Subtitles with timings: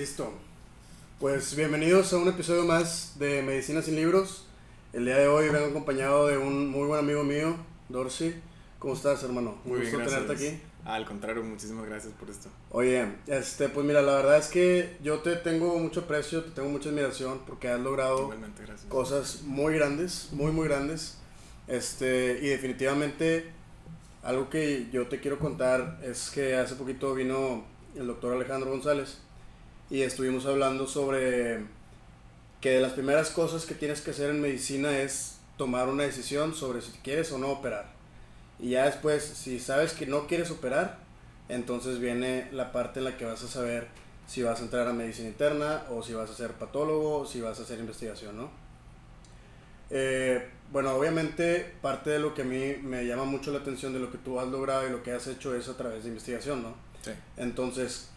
[0.00, 0.32] Listo.
[1.18, 4.46] Pues bienvenidos a un episodio más de Medicina sin Libros.
[4.94, 7.54] El día de hoy vengo acompañado de un muy buen amigo mío,
[7.90, 8.40] Dorsey.
[8.78, 9.58] ¿Cómo estás, hermano?
[9.66, 10.60] Muy gusto bien, tenerte aquí.
[10.86, 12.48] Al contrario, muchísimas gracias por esto.
[12.70, 16.70] Oye, este, pues mira, la verdad es que yo te tengo mucho aprecio, te tengo
[16.70, 18.32] mucha admiración porque has logrado
[18.88, 21.18] cosas muy grandes, muy muy grandes.
[21.68, 23.50] Este, y definitivamente
[24.22, 29.18] algo que yo te quiero contar es que hace poquito vino el doctor Alejandro González
[29.90, 31.64] y estuvimos hablando sobre
[32.60, 36.54] que de las primeras cosas que tienes que hacer en medicina es tomar una decisión
[36.54, 37.92] sobre si quieres o no operar.
[38.58, 40.98] Y ya después, si sabes que no quieres operar,
[41.48, 43.88] entonces viene la parte en la que vas a saber
[44.26, 47.40] si vas a entrar a medicina interna o si vas a ser patólogo o si
[47.40, 48.50] vas a hacer investigación, ¿no?
[49.90, 53.98] Eh, bueno, obviamente parte de lo que a mí me llama mucho la atención de
[53.98, 56.62] lo que tú has logrado y lo que has hecho es a través de investigación,
[56.62, 56.74] ¿no?
[57.02, 57.10] Sí.
[57.36, 58.10] Entonces,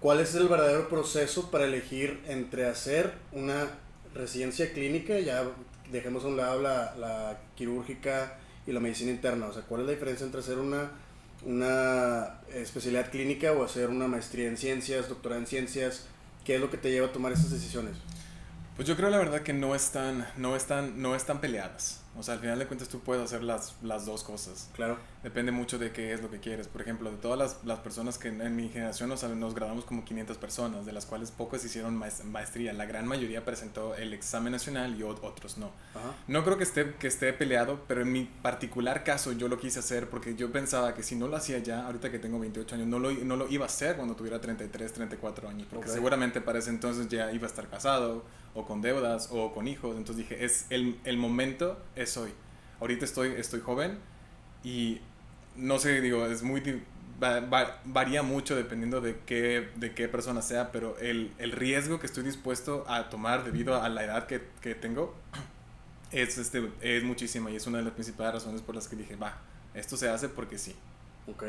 [0.00, 3.68] ¿cuál es el verdadero proceso para elegir entre hacer una
[4.14, 5.44] residencia clínica, ya
[5.90, 9.46] dejemos a un lado la, la quirúrgica y la medicina interna?
[9.46, 10.90] O sea, ¿cuál es la diferencia entre hacer una,
[11.44, 16.06] una especialidad clínica o hacer una maestría en ciencias, doctorado en ciencias?
[16.44, 17.96] ¿Qué es lo que te lleva a tomar esas decisiones?
[18.76, 22.00] Pues yo creo la verdad que no están, no están, no están peleadas.
[22.16, 24.70] O sea, al final de cuentas tú puedes hacer las, las dos cosas.
[24.74, 24.98] Claro.
[25.22, 26.68] Depende mucho de qué es lo que quieres.
[26.68, 29.84] Por ejemplo, de todas las, las personas que en, en mi generación nos, nos graduamos
[29.84, 32.72] como 500 personas, de las cuales pocas hicieron maes- maestría.
[32.72, 35.72] La gran mayoría presentó el examen nacional y ot- otros no.
[35.94, 36.14] Ajá.
[36.28, 39.80] No creo que esté, que esté peleado, pero en mi particular caso yo lo quise
[39.80, 42.86] hacer porque yo pensaba que si no lo hacía ya, ahorita que tengo 28 años,
[42.86, 45.94] no lo, no lo iba a hacer cuando tuviera 33, 34 años, porque Ok.
[45.94, 48.24] seguramente para ese entonces ya iba a estar casado,
[48.54, 49.96] o con deudas, o con hijos.
[49.96, 52.30] Entonces dije, es el, el momento es hoy.
[52.80, 53.98] Ahorita estoy, estoy joven
[54.64, 55.00] y
[55.56, 56.60] no sé, digo, es muy...
[57.22, 61.98] va- va- varía mucho dependiendo de qué, de qué persona sea, pero el, el riesgo
[62.00, 65.14] que estoy dispuesto a tomar debido a la edad que, que tengo
[66.12, 69.16] es, este, es muchísima y es una de las principales razones por las que dije,
[69.16, 69.40] va,
[69.74, 70.74] esto se hace porque sí.
[71.26, 71.44] Ok.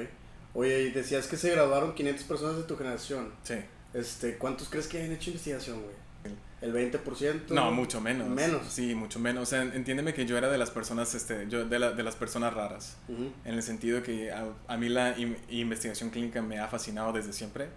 [0.53, 3.31] Oye, y decías que se graduaron 500 personas de tu generación.
[3.44, 3.56] Sí.
[3.94, 5.96] Este, ¿Cuántos crees que hayan hecho investigación, güey?
[6.62, 7.50] ¿El 20%?
[7.52, 8.28] No, mucho menos.
[8.28, 8.68] Menos.
[8.68, 9.44] Sí, mucho menos.
[9.44, 12.16] O sea, entiéndeme que yo era de las personas, este, yo de, la- de las
[12.16, 12.97] personas raras.
[13.46, 17.31] En el sentido que a, a mí la in- investigación clínica me ha fascinado desde
[17.34, 17.68] siempre.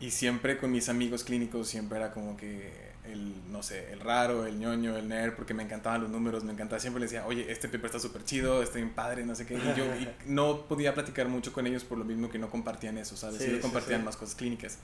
[0.00, 2.72] Y siempre con mis amigos clínicos siempre era como que
[3.04, 6.52] el, no sé, el raro, el ñoño, el nerd, porque me encantaban los números, me
[6.52, 6.78] encantaba.
[6.80, 9.54] Siempre les decía, oye, este paper está súper chido, está bien padre, no sé qué.
[9.54, 12.98] Y yo y no podía platicar mucho con ellos por lo mismo que no compartían
[12.98, 13.38] eso, ¿sabes?
[13.38, 14.04] Sí, Ellos sí, compartían sí.
[14.04, 14.78] más cosas clínicas.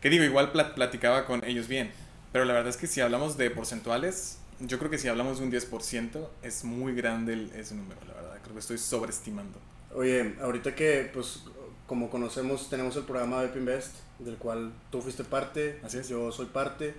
[0.00, 1.90] Que digo, igual pla- platicaba con ellos bien.
[2.34, 5.44] Pero la verdad es que si hablamos de porcentuales, yo creo que si hablamos de
[5.44, 8.38] un 10%, es muy grande el- ese número, la verdad.
[8.42, 9.56] Creo que estoy sobreestimando.
[9.94, 11.44] Oye, ahorita que, pues,
[11.86, 16.08] como conocemos, tenemos el programa de Invest, del cual tú fuiste parte, Así es.
[16.08, 16.94] yo soy parte.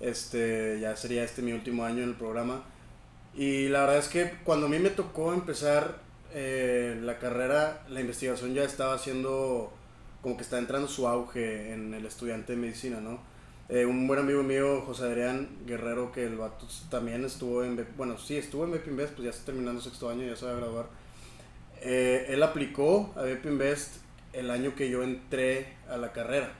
[0.00, 2.62] Este, ya sería este mi último año en el programa.
[3.34, 5.98] Y la verdad es que cuando a mí me tocó empezar
[6.34, 9.72] eh, la carrera, la investigación ya estaba haciendo,
[10.20, 13.32] como que está entrando su auge en el estudiante de medicina, ¿no?
[13.70, 18.18] Eh, un buen amigo mío, José Adrián Guerrero, que el vato también estuvo en, bueno,
[18.18, 20.56] sí, estuvo en BP Invest, pues ya está terminando sexto año, ya se va a
[20.56, 20.86] graduar.
[21.80, 23.96] Eh, él aplicó a BP Invest
[24.34, 26.52] el año que yo entré a la carrera.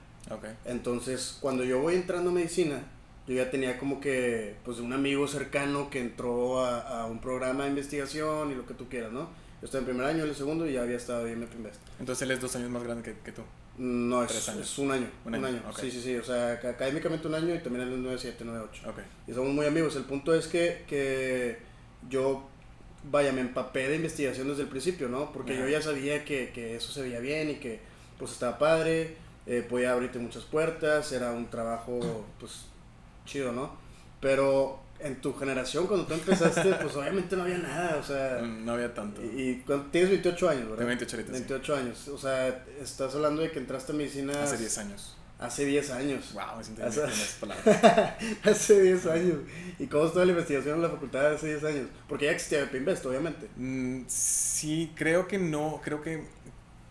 [0.65, 2.83] Entonces, cuando yo voy entrando a medicina,
[3.27, 7.65] yo ya tenía como que, pues, un amigo cercano que entró a, a un programa
[7.65, 9.29] de investigación y lo que tú quieras, ¿no?
[9.61, 11.81] Yo estaba en primer año, en el segundo y ya había estado en BP Invest.
[12.01, 13.43] Entonces él es dos años más grande que, que tú.
[13.77, 14.71] No, es, Tres años.
[14.71, 15.11] es un año.
[15.25, 15.62] Un Un año.
[15.81, 16.17] Sí, sí, sí.
[16.17, 18.91] O sea, ac- académicamente un año y también él es 97, 98.
[18.91, 18.99] Ok.
[19.27, 19.97] Y somos muy amigos.
[19.97, 21.59] El punto es que, que
[22.09, 22.49] yo,
[23.11, 25.33] vaya, me empapé de investigación desde el principio, ¿no?
[25.33, 27.81] Porque yo ya sabía que, que eso se veía bien y que
[28.19, 32.67] pues estaba padre, eh, podía abrirte muchas puertas, era un trabajo pues
[33.27, 33.73] chido, ¿no?
[34.21, 38.41] Pero en tu generación, cuando tú empezaste, pues obviamente no había nada, o sea...
[38.43, 39.22] Mm, No había tanto.
[39.22, 40.77] Y, y cuando- tienes 28 años, ¿verdad?
[40.78, 41.38] Tengo 28 ahorita, sí.
[41.41, 42.09] 28 años.
[42.09, 45.16] O sea, estás hablando de que entraste a medicina Hace 10 años.
[45.38, 46.32] hace 10 años.
[46.32, 48.14] Wow, sea- con esas palabras.
[48.44, 49.37] hace 10 años.
[49.79, 51.87] ¿Y cómo estaba la investigación en la facultad hace 10 años?
[52.08, 53.49] Porque ya existía Invest, obviamente.
[53.56, 56.25] Mm, sí, creo que no, creo que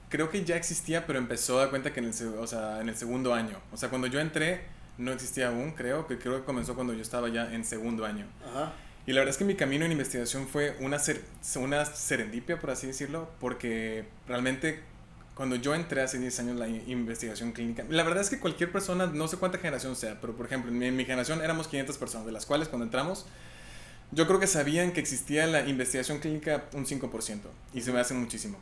[0.10, 2.90] creo que ya existía, pero empezó a dar cuenta que en el, o sea, en
[2.90, 3.58] el segundo año.
[3.72, 4.62] O sea, cuando yo entré
[4.98, 8.26] no existía aún, creo que creo que comenzó cuando yo estaba ya en segundo año.
[8.48, 8.74] Ajá.
[9.06, 11.22] Y la verdad es que mi camino en investigación fue una, ser-
[11.58, 14.82] una serendipia, por así decirlo, porque realmente
[15.36, 18.72] cuando yo entré hace 10 años la in- investigación clínica, la verdad es que cualquier
[18.72, 21.68] persona, no sé cuánta generación sea, pero por ejemplo, en mi, en mi generación éramos
[21.68, 23.26] 500 personas, de las cuales cuando entramos,
[24.12, 27.40] yo creo que sabían que existía la investigación clínica un 5%,
[27.74, 28.58] y se me hace muchísimo.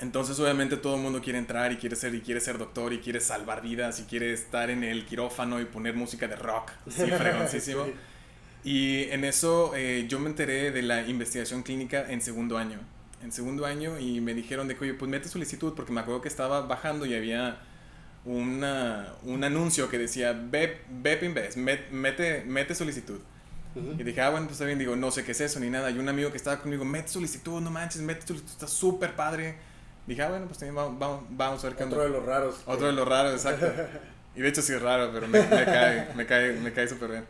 [0.00, 2.98] Entonces, obviamente, todo el mundo quiere entrar y quiere ser, y quiere ser doctor, y
[2.98, 6.72] quiere salvar vidas, y quiere estar en el quirófano y poner música de rock.
[6.88, 7.86] Sí, fregoncísimo.
[8.64, 12.78] Y en eso eh, yo me enteré de la investigación clínica en segundo año.
[13.22, 16.22] En segundo año, y me dijeron de que, oye, pues mete solicitud, porque me acuerdo
[16.22, 17.60] que estaba bajando y había
[18.24, 23.20] una, un anuncio que decía, BEP Invest, mete, mete solicitud.
[23.74, 25.90] Y dije, ah, bueno, pues está bien, digo, no sé qué es eso ni nada.
[25.90, 29.56] Y un amigo que estaba conmigo, mete solicitud, no manches, mete solicitud, está súper padre.
[30.10, 32.56] Dije, ah, bueno, pues también vamos, vamos, a ver qué Otro de los raros.
[32.66, 33.66] Otro de los raros, exacto.
[34.34, 37.10] y de hecho sí es raro, pero me, me cae, me cae, me cae súper
[37.10, 37.24] bien.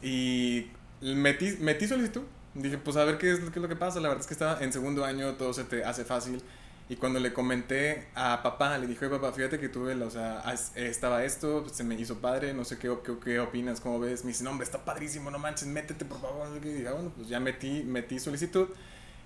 [0.00, 0.70] Y
[1.00, 2.22] metí, metí solicitud.
[2.54, 3.98] Dije, pues a ver qué es, qué es lo que pasa.
[3.98, 6.40] La verdad es que estaba en segundo año, todo se te hace fácil.
[6.88, 10.44] Y cuando le comenté a papá, le dije, papá, fíjate que tuve, o sea,
[10.76, 14.22] estaba esto, se me hizo padre, no sé qué, qué, qué, opinas, cómo ves.
[14.22, 16.46] Me dice, no, hombre, está padrísimo, no manches, métete, por favor.
[16.56, 18.68] Y dije, ah, bueno, pues ya metí, metí solicitud.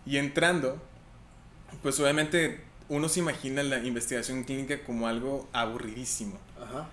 [0.07, 0.81] Y entrando,
[1.83, 6.39] pues obviamente uno se imagina la investigación clínica como algo aburridísimo.
[6.61, 6.89] Ajá.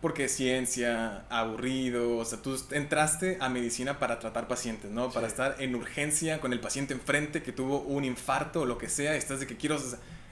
[0.00, 5.10] Porque ciencia, aburrido, o sea, tú entraste a medicina para tratar pacientes, ¿no?
[5.10, 8.88] Para estar en urgencia con el paciente enfrente que tuvo un infarto o lo que
[8.88, 9.76] sea, estás de que quiero...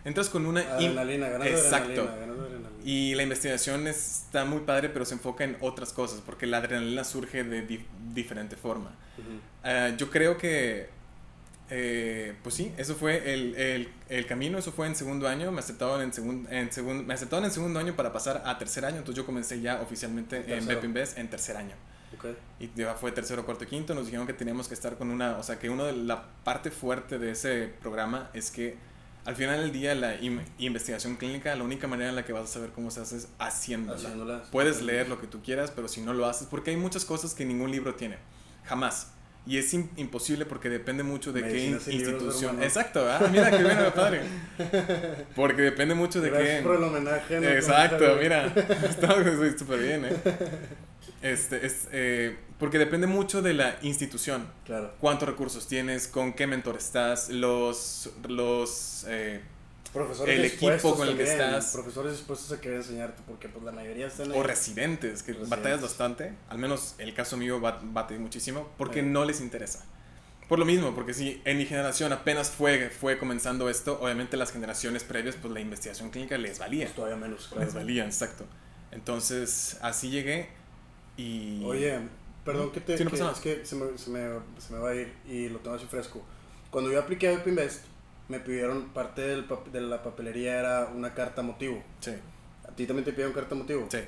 [0.04, 0.60] entras con una...
[0.60, 2.02] Adrenalina, ganas Exacto.
[2.02, 6.58] Adrenalina, Y la investigación está muy padre, pero se enfoca en otras cosas, porque la
[6.58, 7.84] adrenalina surge de
[8.14, 8.92] diferente forma.
[9.62, 10.88] Ah, yo creo que
[11.76, 15.58] eh, pues sí, eso fue el, el, el, camino, eso fue en segundo año, me
[15.58, 18.98] aceptaron en, segun, en, segun, me aceptaron en segundo año para pasar a tercer año,
[18.98, 21.74] entonces yo comencé ya oficialmente en Bep Invest en tercer año.
[22.16, 22.36] Okay.
[22.60, 25.42] Y ya fue tercero, cuarto, quinto, nos dijeron que teníamos que estar con una, o
[25.42, 28.76] sea, que una de la parte fuerte de ese programa es que
[29.24, 30.14] al final del día la
[30.58, 33.28] investigación clínica, la única manera en la que vas a saber cómo se hace es
[33.40, 34.44] haciéndola.
[34.52, 37.34] Puedes leer lo que tú quieras, pero si no lo haces, porque hay muchas cosas
[37.34, 38.18] que ningún libro tiene,
[38.62, 39.13] jamás.
[39.46, 42.62] Y es imposible porque depende mucho de qué institución.
[42.62, 44.22] Exacto, ah, mira qué bueno, padre.
[45.36, 46.62] Porque depende mucho de Gracias qué.
[46.62, 47.56] por el homenaje.
[47.56, 48.46] Exacto, mira.
[48.46, 49.14] Está
[49.58, 50.16] súper bien, ¿eh?
[51.20, 54.46] Este, es, eh, porque depende mucho de la institución.
[54.64, 54.94] Claro.
[55.00, 58.10] Cuántos recursos tienes, con qué mentor estás, los.
[58.28, 59.40] los eh,
[59.94, 61.72] profesores el equipo con el que estás.
[61.72, 66.34] Profesores dispuestos a querer enseñarte, porque pues la mayoría están O residentes, que batallas bastante.
[66.48, 69.86] Al menos el caso mío bate muchísimo, porque no les interesa.
[70.48, 74.52] Por lo mismo, porque si en mi generación apenas fue, fue comenzando esto, obviamente las
[74.52, 76.84] generaciones previas, pues la investigación clínica les valía.
[76.84, 77.50] Pues todavía menos.
[77.58, 78.44] Les valía, exacto.
[78.90, 80.50] Entonces, así llegué
[81.16, 81.64] y...
[81.64, 81.98] Oye,
[82.44, 82.94] perdón que te...
[82.94, 83.00] es
[83.40, 84.20] que se me, se, me,
[84.58, 86.22] se me, va a ir y lo tengo así fresco.
[86.70, 87.84] Cuando yo apliqué a Invest
[88.28, 91.82] me pidieron, parte del, de la papelería era una carta motivo.
[92.00, 92.12] Sí.
[92.66, 93.86] ¿A ti también te pidieron carta motivo?
[93.90, 93.98] Sí.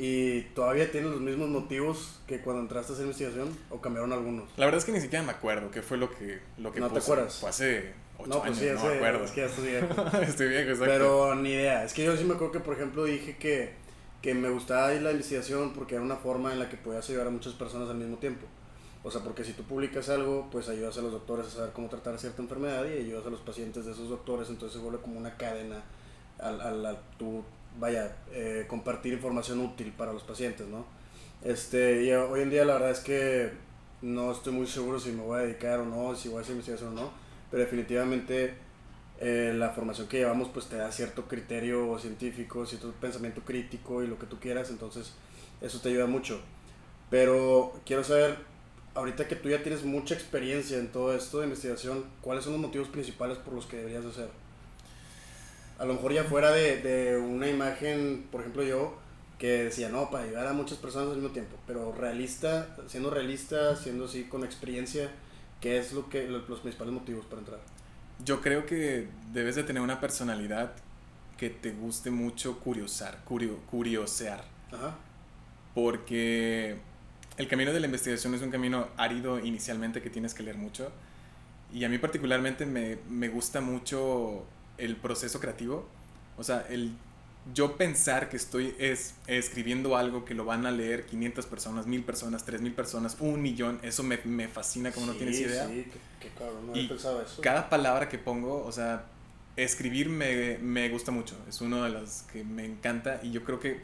[0.00, 4.48] ¿Y todavía tienes los mismos motivos que cuando entraste a hacer investigación o cambiaron algunos?
[4.56, 6.88] La verdad es que ni siquiera me acuerdo qué fue lo que, lo que ¿No
[6.88, 7.34] te acuerdas?
[7.40, 9.24] Fue hace ocho no, pues años, sí, no me acuerdo.
[9.24, 10.06] Es que ya estoy viejo.
[10.22, 10.84] estoy viejo, exacto.
[10.86, 11.82] Pero ni idea.
[11.82, 13.72] Es que yo sí me acuerdo que, por ejemplo, dije que,
[14.22, 17.26] que me gustaba ir la investigación porque era una forma en la que podías ayudar
[17.26, 18.46] a muchas personas al mismo tiempo.
[19.04, 21.88] O sea, porque si tú publicas algo, pues ayudas a los doctores a saber cómo
[21.88, 25.18] tratar cierta enfermedad y ayudas a los pacientes de esos doctores, entonces se vuelve como
[25.18, 25.82] una cadena
[26.38, 27.44] al, al, tu,
[27.78, 30.84] vaya, eh, compartir información útil para los pacientes, ¿no?
[31.42, 33.52] Este, y hoy en día la verdad es que
[34.02, 36.52] no estoy muy seguro si me voy a dedicar o no, si voy a hacer
[36.52, 37.10] investigación o no,
[37.50, 38.54] pero definitivamente
[39.20, 44.06] eh, la formación que llevamos pues te da cierto criterio científico, cierto pensamiento crítico y
[44.06, 45.14] lo que tú quieras, entonces
[45.60, 46.40] eso te ayuda mucho.
[47.10, 48.36] Pero quiero saber
[48.98, 52.62] ahorita que tú ya tienes mucha experiencia en todo esto de investigación, ¿cuáles son los
[52.62, 54.28] motivos principales por los que deberías hacer?
[55.78, 58.98] A lo mejor ya fuera de, de una imagen, por ejemplo yo,
[59.38, 63.76] que decía, no, para ayudar a muchas personas al mismo tiempo, pero realista, siendo realista,
[63.76, 65.10] siendo así con experiencia,
[65.60, 67.60] ¿qué es lo que los principales motivos para entrar?
[68.24, 70.72] Yo creo que debes de tener una personalidad
[71.36, 74.42] que te guste mucho curiosar, curio, curiosear.
[74.72, 74.96] Ajá.
[75.72, 76.78] Porque
[77.38, 80.92] el camino de la investigación es un camino árido inicialmente que tienes que leer mucho.
[81.72, 84.44] Y a mí particularmente me, me gusta mucho
[84.76, 85.88] el proceso creativo.
[86.36, 86.92] O sea, el
[87.54, 92.02] yo pensar que estoy es, escribiendo algo que lo van a leer 500 personas, 1000
[92.04, 95.66] personas, 3000 personas, un millón, eso me, me fascina como no tienes idea.
[95.66, 95.86] Sí,
[96.20, 97.40] qué, cabrón, no y pensado eso.
[97.40, 99.06] Cada palabra que pongo, o sea,
[99.56, 103.60] escribir me, me gusta mucho, es uno de las que me encanta y yo creo
[103.60, 103.80] que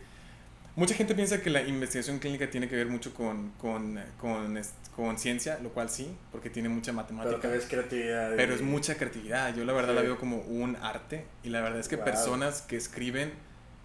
[0.76, 4.60] Mucha gente piensa que la investigación clínica tiene que ver mucho con, con, con,
[4.96, 7.38] con ciencia, lo cual sí, porque tiene mucha matemática.
[7.40, 8.32] Pero es creatividad.
[8.36, 9.54] Pero es mucha creatividad.
[9.54, 11.26] Yo la verdad la veo como un arte.
[11.44, 13.32] Y la verdad es que personas que escriben,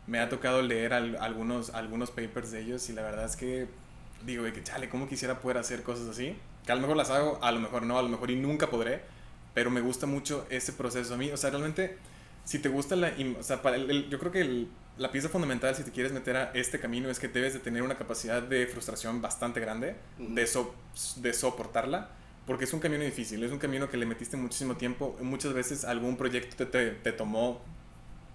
[0.08, 3.68] me ha tocado leer algunos, algunos papers de ellos y la verdad es que
[4.26, 6.36] digo, que chale, ¿cómo quisiera poder hacer cosas así?
[6.66, 8.70] Que a lo mejor las hago, a lo mejor no, a lo mejor y nunca
[8.70, 9.02] podré,
[9.54, 11.32] pero me gusta mucho ese proceso a mí.
[11.32, 11.98] O sea, realmente
[12.44, 13.14] si te gusta la...
[13.40, 14.68] O sea, para el, yo creo que el,
[15.00, 17.82] la pieza fundamental si te quieres meter a este camino es que debes de tener
[17.82, 20.48] una capacidad de frustración bastante grande, de,
[21.16, 22.10] de soportarla,
[22.46, 25.86] porque es un camino difícil, es un camino que le metiste muchísimo tiempo, muchas veces
[25.86, 27.62] algún proyecto te, te, tomó,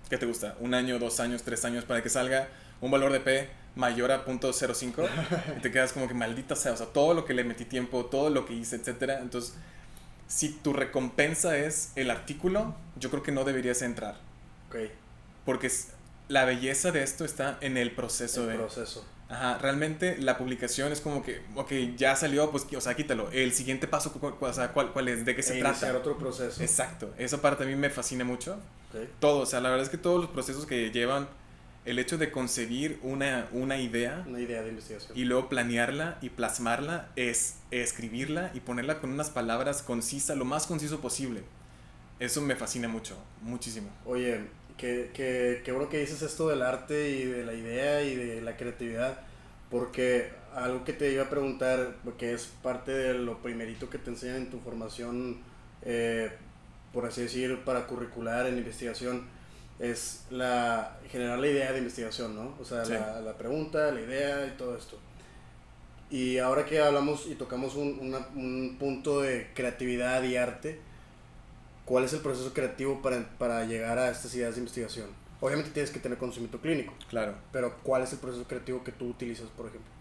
[0.09, 0.57] ¿qué te gusta?
[0.59, 2.49] Un año, dos años, tres años para que salga
[2.81, 5.09] un valor de P mayor a .05
[5.59, 8.07] y te quedas como que maldita sea, o sea, todo lo que le metí tiempo,
[8.07, 9.55] todo lo que hice, etcétera, entonces
[10.27, 14.17] si tu recompensa es el artículo, yo creo que no deberías entrar.
[14.69, 14.77] Ok.
[15.45, 15.71] Porque
[16.29, 18.55] la belleza de esto está en el proceso el de...
[18.55, 19.07] proceso.
[19.29, 23.31] Ajá, realmente la publicación es como que, ok, ya salió, pues, o sea, quítalo.
[23.33, 25.25] El siguiente paso, o sea, ¿cuál, cuál es?
[25.25, 25.97] ¿De qué se e trata?
[25.97, 26.63] otro proceso.
[26.63, 28.59] Exacto, esa parte a mí me fascina mucho.
[28.91, 29.09] Okay.
[29.21, 31.27] Todo, o sea, la verdad es que todos los procesos que llevan
[31.85, 34.25] el hecho de concebir una, una idea.
[34.27, 35.17] Una idea de investigación.
[35.17, 40.67] Y luego planearla y plasmarla, es escribirla y ponerla con unas palabras concisas, lo más
[40.67, 41.43] conciso posible.
[42.21, 43.91] Eso me fascina mucho, muchísimo.
[44.05, 48.15] Oye, qué, qué, qué bueno que dices esto del arte y de la idea y
[48.15, 49.21] de la creatividad,
[49.71, 54.11] porque algo que te iba a preguntar, que es parte de lo primerito que te
[54.11, 55.39] enseñan en tu formación,
[55.83, 56.31] eh,
[56.93, 59.27] por así decir, para curricular en investigación,
[59.81, 62.55] es la generar la idea de investigación, ¿no?
[62.61, 64.99] O sea, la, la, pregunta, la idea y todo esto.
[66.11, 70.79] Y ahora que hablamos y tocamos un, un punto de creatividad y arte,
[71.85, 75.07] ¿cuál es el proceso creativo para, para llegar a estas ideas de investigación?
[75.41, 76.95] Obviamente tienes que tener conocimiento clínico.
[77.09, 77.35] Claro.
[77.53, 79.95] Pero ¿cuál es el proceso creativo que tú utilizas, por ejemplo?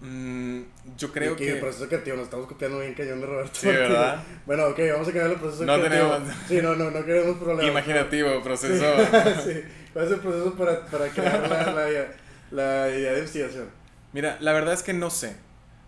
[0.00, 0.62] Mm,
[0.96, 1.52] yo creo que...
[1.52, 3.54] El proceso creativo, nos estamos copiando bien cañón de Roberto.
[3.54, 4.22] Sí, ¿verdad?
[4.46, 6.12] Bueno, ok, vamos a cambiar el proceso no creativo.
[6.12, 6.34] Tenemos...
[6.48, 7.70] Sí, no, no, no queremos problemas.
[7.70, 8.84] Imaginativo, proceso.
[9.44, 9.62] Sí.
[9.92, 12.06] ¿Cuál es el proceso para, para crear la, la,
[12.50, 13.68] la, idea de investigación?
[14.12, 15.36] Mira, la verdad es que no sé.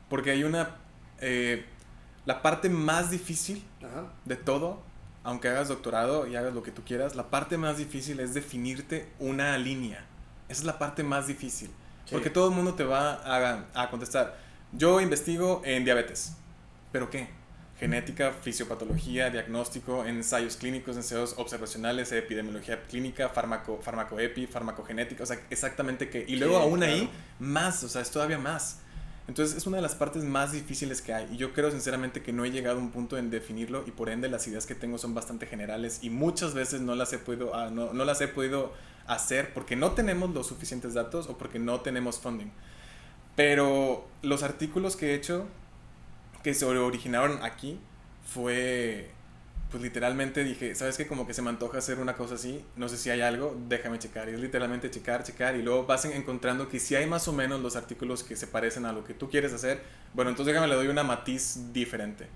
[0.08, 0.76] Porque hay una...
[1.20, 1.64] Eh,
[2.26, 4.12] la parte más difícil Ajá.
[4.24, 4.82] de todo,
[5.24, 9.08] aunque hagas doctorado y hagas lo que tú quieras, la parte más difícil es definirte
[9.18, 10.04] una línea.
[10.48, 11.70] Esa es la parte más difícil.
[12.10, 14.36] Porque todo el mundo te va a, a, contestar,
[14.72, 16.32] yo investigo en diabetes.
[16.90, 17.28] ¿Pero qué?
[17.78, 26.10] Genética, fisiopatología, diagnóstico, ensayos clínicos, ensayos observacionales, epidemiología clínica, fármaco, farmacoepi, farmacogenética, o sea, exactamente
[26.10, 26.24] qué.
[26.26, 27.08] Y luego aún ahí,
[27.38, 28.80] más, o sea, es todavía más.
[29.30, 32.32] Entonces es una de las partes más difíciles que hay y yo creo sinceramente que
[32.32, 34.98] no he llegado a un punto en definirlo y por ende las ideas que tengo
[34.98, 38.26] son bastante generales y muchas veces no las he podido, uh, no, no las he
[38.26, 38.72] podido
[39.06, 42.50] hacer porque no tenemos los suficientes datos o porque no tenemos funding.
[43.36, 45.46] Pero los artículos que he hecho
[46.42, 47.78] que se originaron aquí
[48.26, 49.12] fue
[49.70, 51.06] pues literalmente dije, ¿sabes qué?
[51.06, 53.98] Como que se me antoja hacer una cosa así, no sé si hay algo, déjame
[53.98, 54.28] checar.
[54.28, 57.60] Y es literalmente checar, checar, y luego vas encontrando que si hay más o menos
[57.60, 59.80] los artículos que se parecen a lo que tú quieres hacer,
[60.12, 62.26] bueno, entonces déjame le doy una matiz diferente.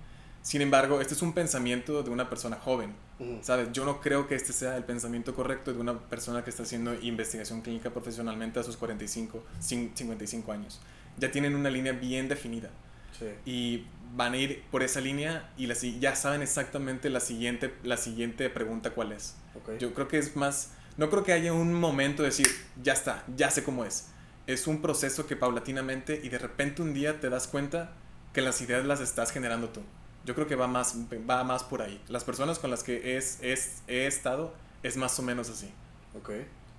[0.41, 2.93] Sin embargo, este es un pensamiento de una persona joven,
[3.41, 3.69] ¿sabes?
[3.73, 6.93] Yo no creo que este sea el pensamiento correcto de una persona que está haciendo
[7.01, 10.79] investigación clínica profesionalmente a sus 45, 55 años.
[11.17, 12.69] Ya tienen una línea bien definida.
[13.17, 13.25] Sí.
[13.45, 17.97] Y van a ir por esa línea y la, ya saben exactamente la siguiente, la
[17.97, 19.35] siguiente pregunta cuál es.
[19.61, 19.77] Okay.
[19.77, 22.47] Yo creo que es más, no creo que haya un momento de decir,
[22.81, 24.07] ya está, ya sé cómo es.
[24.47, 27.93] Es un proceso que paulatinamente y de repente un día te das cuenta
[28.31, 29.81] que las ideas las estás generando tú.
[30.23, 30.95] Yo creo que va más,
[31.29, 32.01] va más por ahí.
[32.07, 35.69] Las personas con las que es, es, he estado es más o menos así.
[36.17, 36.31] Ok.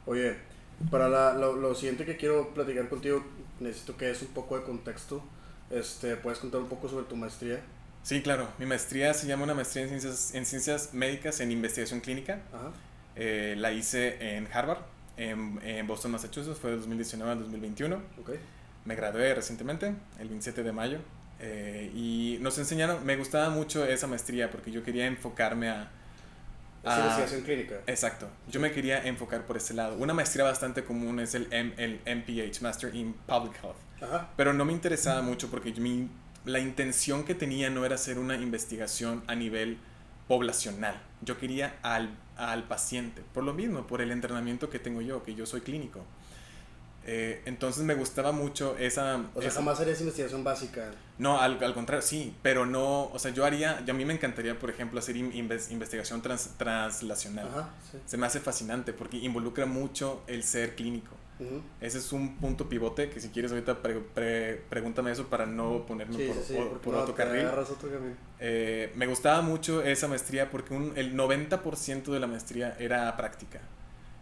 [0.06, 0.36] Oye,
[0.90, 3.24] para la, lo, lo siguiente que quiero platicar contigo,
[3.60, 5.22] necesito que es un poco de contexto.
[5.70, 7.60] Este, ¿Puedes contar un poco sobre tu maestría?
[8.02, 8.48] Sí, claro.
[8.58, 12.40] Mi maestría se llama una maestría en ciencias, en ciencias médicas en investigación clínica.
[12.52, 12.70] Ajá.
[13.16, 14.78] Eh, la hice en Harvard,
[15.16, 16.58] en, en, Boston, Massachusetts.
[16.58, 18.00] Fue de 2019 al 2021.
[18.20, 18.38] Okay.
[18.84, 20.98] Me gradué recientemente, el 27 de mayo.
[21.40, 25.90] Eh, y nos enseñaron, me gustaba mucho esa maestría porque yo quería enfocarme a...
[26.86, 27.74] a investigación clínica.
[27.86, 28.28] Exacto.
[28.48, 29.96] Yo me quería enfocar por ese lado.
[29.96, 33.76] Una maestría bastante común es el, M, el MPH, Master in Public Health.
[34.02, 34.28] Ajá.
[34.36, 36.08] Pero no me interesaba mucho porque mi,
[36.44, 39.78] la intención que tenía no era hacer una investigación a nivel
[40.28, 41.00] poblacional.
[41.22, 43.22] Yo quería al, al paciente.
[43.32, 46.04] Por lo mismo, por el entrenamiento que tengo yo, que yo soy clínico.
[47.08, 49.24] Eh, entonces me gustaba mucho esa...
[49.34, 50.90] O sea, esa, jamás harías investigación básica.
[51.18, 54.12] No, al, al, contrario, sí, pero no, o sea, yo haría, yo a mí me
[54.12, 57.46] encantaría, por ejemplo, hacer inves, investigación trans, translacional.
[57.46, 57.98] Ajá, sí.
[58.04, 61.14] Se me hace fascinante porque involucra mucho el ser clínico.
[61.38, 61.62] Uh -huh.
[61.80, 65.86] Ese es un punto pivote que si quieres ahorita pre, pre, pregúntame eso para no
[65.86, 67.46] ponerme sí, por, sí, por, por no, otro carril.
[67.46, 67.88] Otro.
[68.40, 73.60] Eh, me gustaba mucho esa maestría porque un, el 90% de la maestría era práctica.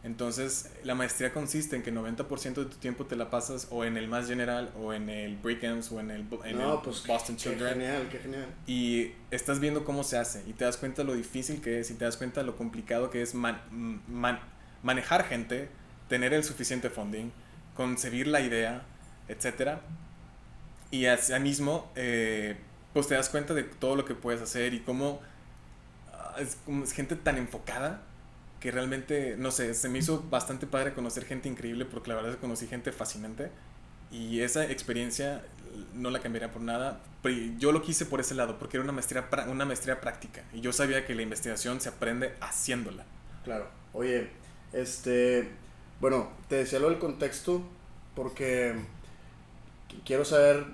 [0.05, 3.97] Entonces, la maestría consiste en que 90% de tu tiempo te la pasas o en
[3.97, 7.37] el más general o en el Brighams o en el, en No, el pues, Boston
[7.37, 7.73] Qué Children.
[7.73, 8.47] genial, qué genial.
[8.67, 11.95] Y estás viendo cómo se hace y te das cuenta lo difícil que es y
[11.95, 13.63] te das cuenta lo complicado que es man-
[14.07, 14.41] man-
[14.83, 15.71] manejar gente,
[16.11, 17.33] tener el suficiente funding,
[17.75, 18.83] concebir la idea,
[19.29, 19.79] etc.
[20.91, 22.59] Y así mismo, eh,
[22.93, 25.23] pues te das cuenta de todo lo que puedes hacer y cómo
[26.13, 28.03] ah, es, es gente tan enfocada
[28.65, 32.33] que realmente, no sé, se me hizo bastante padre conocer gente increíble porque la verdad
[32.33, 33.53] es que conocí gente fascinante
[34.11, 35.45] y esa experiencia
[35.95, 37.01] no la cambiaría por nada.
[37.23, 40.63] Pero yo lo quise por ese lado porque era una maestría, una maestría práctica y
[40.63, 43.07] yo sabía que la investigación se aprende haciéndola.
[43.45, 43.67] Claro.
[43.93, 44.31] Oye,
[44.73, 45.49] este,
[46.01, 47.63] bueno, te decía lo del contexto
[48.15, 48.75] porque
[49.89, 50.67] qu- quiero saber,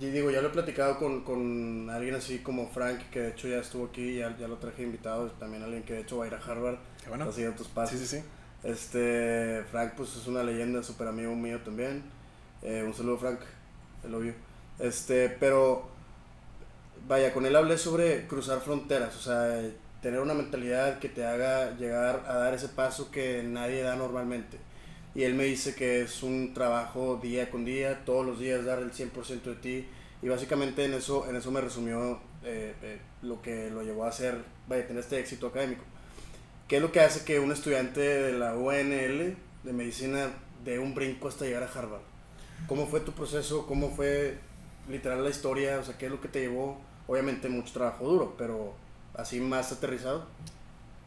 [0.00, 3.48] y digo, ya lo he platicado con, con alguien así como Frank, que de hecho
[3.48, 6.28] ya estuvo aquí, ya, ya lo traje invitado, también alguien que de hecho va a
[6.28, 7.24] ir a Harvard, Qué bueno.
[7.24, 7.98] está siguiendo tus pasos.
[7.98, 8.24] Sí, sí, sí.
[8.64, 12.02] Este, Frank pues es una leyenda, súper amigo mío también.
[12.62, 13.40] Eh, un saludo Frank,
[14.02, 14.34] el obvio.
[14.78, 15.86] Este, pero
[17.06, 19.60] vaya, con él hablé sobre cruzar fronteras, o sea,
[20.00, 24.58] tener una mentalidad que te haga llegar a dar ese paso que nadie da normalmente.
[25.14, 28.78] Y él me dice que es un trabajo día con día, todos los días dar
[28.78, 29.88] el 100% de ti.
[30.22, 34.08] Y básicamente en eso, en eso me resumió eh, eh, lo que lo llevó a
[34.08, 35.84] hacer, vaya, tener este éxito académico.
[36.68, 40.30] ¿Qué es lo que hace que un estudiante de la UNL de medicina
[40.64, 42.00] dé un brinco hasta llegar a Harvard?
[42.66, 43.66] ¿Cómo fue tu proceso?
[43.66, 44.38] ¿Cómo fue
[44.88, 45.78] literal la historia?
[45.78, 46.80] O sea, ¿qué es lo que te llevó?
[47.06, 48.74] Obviamente mucho trabajo duro, pero
[49.14, 50.26] así más aterrizado.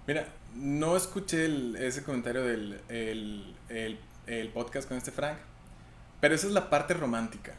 [0.05, 5.37] Mira, no escuché el- ese comentario del el, el- el podcast con este Frank,
[6.21, 7.55] pero esa es la parte romántica.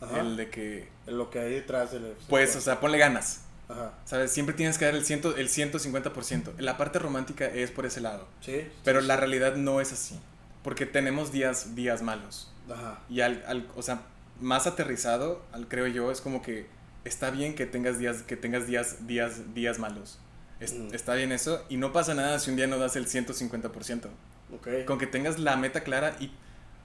[0.00, 0.20] Ajá.
[0.20, 2.14] El de que, Lo que hay detrás del...
[2.30, 3.42] pues, o sea, ponle ganas.
[3.70, 3.92] Ajá.
[4.04, 4.32] ¿Sabes?
[4.32, 6.58] Siempre tienes que dar el, ciento, el 150%.
[6.58, 8.26] La parte romántica es por ese lado.
[8.40, 8.66] Sí.
[8.84, 9.20] Pero sí, la sí.
[9.20, 10.18] realidad no es así.
[10.62, 12.52] Porque tenemos días, días malos.
[12.70, 13.00] Ajá.
[13.08, 14.02] Y al, al- o sea,
[14.40, 16.66] más aterrizado, al, creo yo, es como que
[17.04, 20.18] está bien que tengas días, que tengas días, días, días malos.
[20.60, 20.92] Es- Mm.
[20.94, 21.64] Está bien eso.
[21.68, 24.08] Y no pasa nada si un día no das el 150%.
[24.54, 24.84] Ok.
[24.86, 26.30] Con que tengas la meta clara y...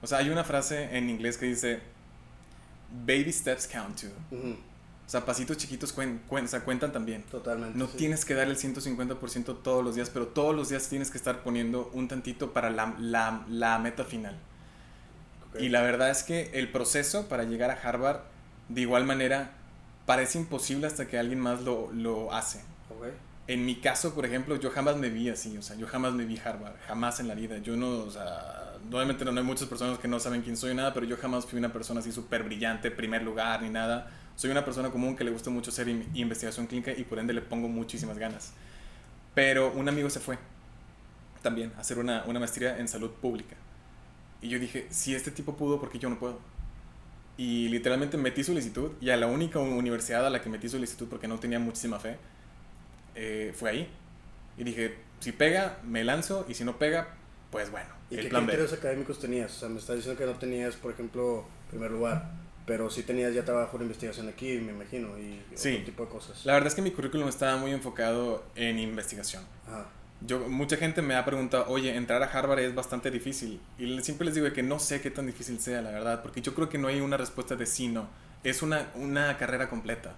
[0.01, 1.79] O sea, hay una frase en inglés que dice...
[3.05, 4.07] Baby steps count too.
[4.37, 4.55] Ujú,
[5.05, 7.23] O sea, pasitos chiquitos cuen- cuen- o sea, cuentan también.
[7.23, 7.77] Totalmente.
[7.77, 7.97] No sí.
[7.97, 11.43] tienes que dar el 150% todos los días, pero todos los días tienes que estar
[11.43, 14.35] poniendo un tantito para la, la, la meta final.
[15.53, 15.61] Ok.
[15.61, 18.21] Y la verdad es que el proceso para llegar a Harvard,
[18.69, 19.51] de igual manera,
[20.05, 22.59] parece imposible hasta que alguien más lo, lo hace.
[22.89, 23.07] Ok.
[23.47, 26.25] En mi caso, por ejemplo, yo jamás me vi así, o sea, yo jamás me
[26.25, 27.59] vi Harvard, jamás en la vida.
[27.59, 30.95] Yo no, o sea, obviamente no hay muchas personas que no saben quién soy, nada,
[30.95, 34.09] pero yo jamás fui una persona así súper brillante, primer lugar, ni nada.
[34.35, 37.33] Soy una persona común que le gusta mucho hacer in- investigación clínica y por ende
[37.33, 38.53] le pongo muchísimas ganas.
[39.33, 40.37] Pero un amigo se fue
[41.41, 43.55] también a hacer una, una maestría en salud pública.
[44.41, 46.39] Y yo dije, si este tipo pudo, ¿por qué yo no puedo?
[47.37, 51.27] Y literalmente metí solicitud y a la única universidad a la que metí solicitud porque
[51.27, 52.17] no tenía muchísima fe,
[53.15, 53.89] eh, fue ahí.
[54.57, 57.09] Y dije, si pega, me lanzo y si no pega,
[57.51, 58.53] pues bueno, ¿Y el qué plan B.
[58.73, 59.55] académicos tenías?
[59.55, 62.31] O sea, me estás diciendo que no tenías, por ejemplo, primer lugar,
[62.65, 65.73] pero sí tenías ya trabajo de investigación aquí, me imagino, y Sí.
[65.73, 66.45] otro tipo de cosas.
[66.45, 69.43] La verdad es que mi currículum estaba muy enfocado en investigación.
[69.67, 69.87] Ajá.
[70.21, 73.59] Yo, mucha gente me ha preguntado, oye, entrar a Harvard es bastante difícil.
[73.77, 76.55] Y siempre les digo que no sé qué tan difícil sea, la verdad, porque yo
[76.55, 78.07] creo que no hay una respuesta de sí, no.
[78.43, 80.15] Es una, una carrera completa.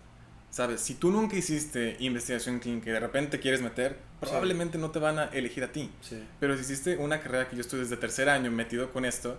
[0.49, 0.79] ¿Sabes?
[0.81, 4.99] Si tú nunca hiciste investigación clínica y de repente te quieres meter, probablemente no te
[4.99, 5.91] van a elegir a ti.
[6.01, 6.23] Sí.
[6.39, 9.37] Pero si hiciste una carrera que yo estoy desde tercer año metido con esto,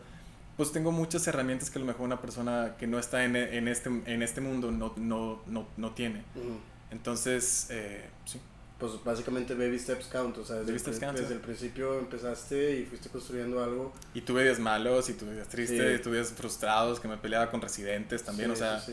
[0.58, 3.66] pues tengo muchas herramientas que a lo mejor una persona que no está en, en
[3.68, 6.18] este, en este mundo no, no, no, no tiene.
[6.34, 6.58] Ujú.
[6.90, 8.38] Entonces, eh, sí.
[8.78, 12.78] Pues básicamente baby steps count, o sea, desde, Baby el, count, desde el principio empezaste
[12.78, 13.92] y fuiste construyendo algo.
[14.14, 15.94] Y tuve días malos, y tuve días tristes, Sí.
[15.94, 18.92] y tuve días frustrados, que me peleaba con residentes también, Sí, o sea, sí,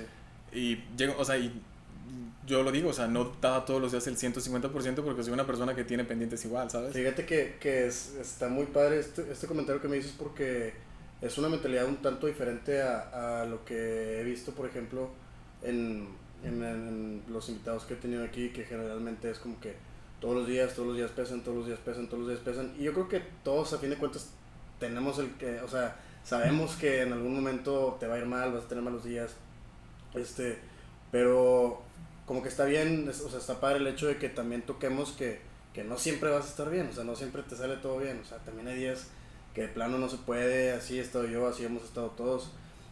[0.54, 0.60] sí.
[0.60, 1.62] y llego, o sea, y
[2.48, 5.46] yo lo digo, o sea, no daba todos los días el 150% porque soy una
[5.46, 6.92] persona que tiene pendientes igual, ¿sabes?
[6.94, 10.74] Fíjate que, que es- está muy padre este, este comentario que me dices porque
[11.26, 15.10] es una mentalidad un tanto diferente a, a lo que he visto, por ejemplo,
[15.64, 16.08] en,
[16.44, 19.76] en- en los invitados que he tenido aquí, que generalmente es como que
[20.22, 22.74] todos los días, todos los días pesan, todos los días pesan, todos los días pesan.
[22.80, 24.30] Y yo creo que todos a fin de cuentas
[24.80, 28.52] tenemos el que, o sea, sabemos que en algún momento te va a ir mal,
[28.54, 29.32] vas a tener malos días,
[30.14, 30.58] este,
[31.12, 31.82] pero
[32.26, 35.12] como que está bien, es- o sea, está padre el hecho de que también toquemos
[35.14, 35.40] que,
[35.74, 38.20] que no siempre vas a estar bien, o sea, no siempre te sale todo bien,
[38.22, 39.08] o sea, también hay días
[39.56, 42.52] que de plano no se puede, así he estado yo, así hemos estado todos,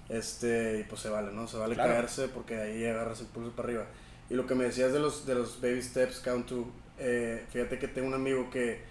[0.10, 1.47] este, y pues se vale, ¿no?
[1.47, 1.91] Se vale Claro.
[1.93, 3.86] caerse porque ahí agarras el pulso para arriba.
[4.30, 6.65] Y lo que me decías de los, de los baby steps count to,
[6.97, 8.82] eh, fíjate que tengo un amigo que,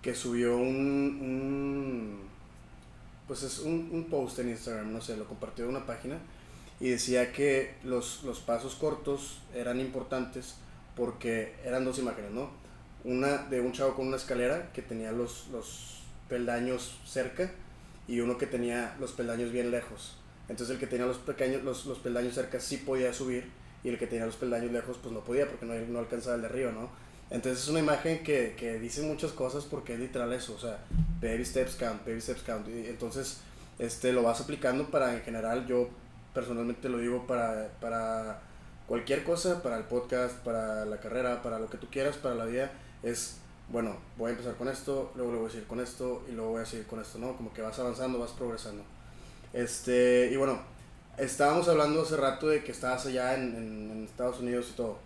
[0.00, 2.20] que subió un, un
[3.26, 6.16] pues es un, un, post en Instagram, no sé, lo compartió en una página
[6.80, 10.54] y decía que los, los pasos cortos eran importantes
[10.96, 12.48] porque eran dos imágenes, ¿no?
[13.04, 15.97] Una de un chavo con una escalera que tenía los, los
[16.28, 17.50] peldaños cerca
[18.06, 20.16] y uno que tenía los peldaños bien lejos.
[20.48, 23.50] Entonces el que tenía los, pequeños, los, los peldaños cerca sí podía subir
[23.84, 26.42] y el que tenía los peldaños lejos pues no podía porque no, no alcanzaba el
[26.42, 26.90] de arriba, ¿no?
[27.30, 30.78] Entonces es una imagen que, que, dice muchas cosas porque es literal eso, o sea,
[31.20, 32.66] baby steps count, baby steps count.
[32.68, 33.40] Y entonces
[33.78, 35.90] este, lo vas aplicando para en general, yo
[36.32, 38.40] personalmente lo digo para, para
[38.86, 42.46] cualquier cosa, para el podcast, para la carrera, para lo que tú quieras, para la
[42.46, 43.36] vida, es,
[43.70, 46.52] bueno, voy a empezar con esto, luego lo voy a seguir con esto y luego
[46.52, 47.36] voy a seguir con esto, ¿no?
[47.36, 48.82] Como que vas avanzando, vas progresando.
[49.52, 50.60] Este, y bueno,
[51.18, 54.98] estábamos hablando hace rato de que estabas allá en, en, en Estados Unidos y todo.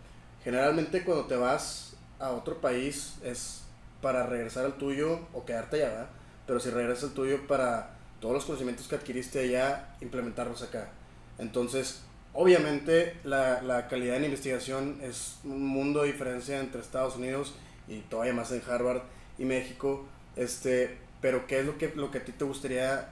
[0.44, 3.62] Generalmente cuando te vas a otro país es
[4.00, 6.10] para regresar al tuyo o quedarte allá, ¿verdad?
[6.46, 10.90] Pero si regresas al tuyo para todos los conocimientos que adquiriste allá, implementarlos acá.
[11.38, 17.54] Entonces, obviamente la, la calidad en investigación es un mundo de diferencia entre Estados Unidos
[17.54, 17.71] y
[18.08, 19.02] todavía más en Harvard
[19.38, 20.04] y México.
[20.36, 23.10] Este, pero ¿qué es lo que, lo que a ti te gustaría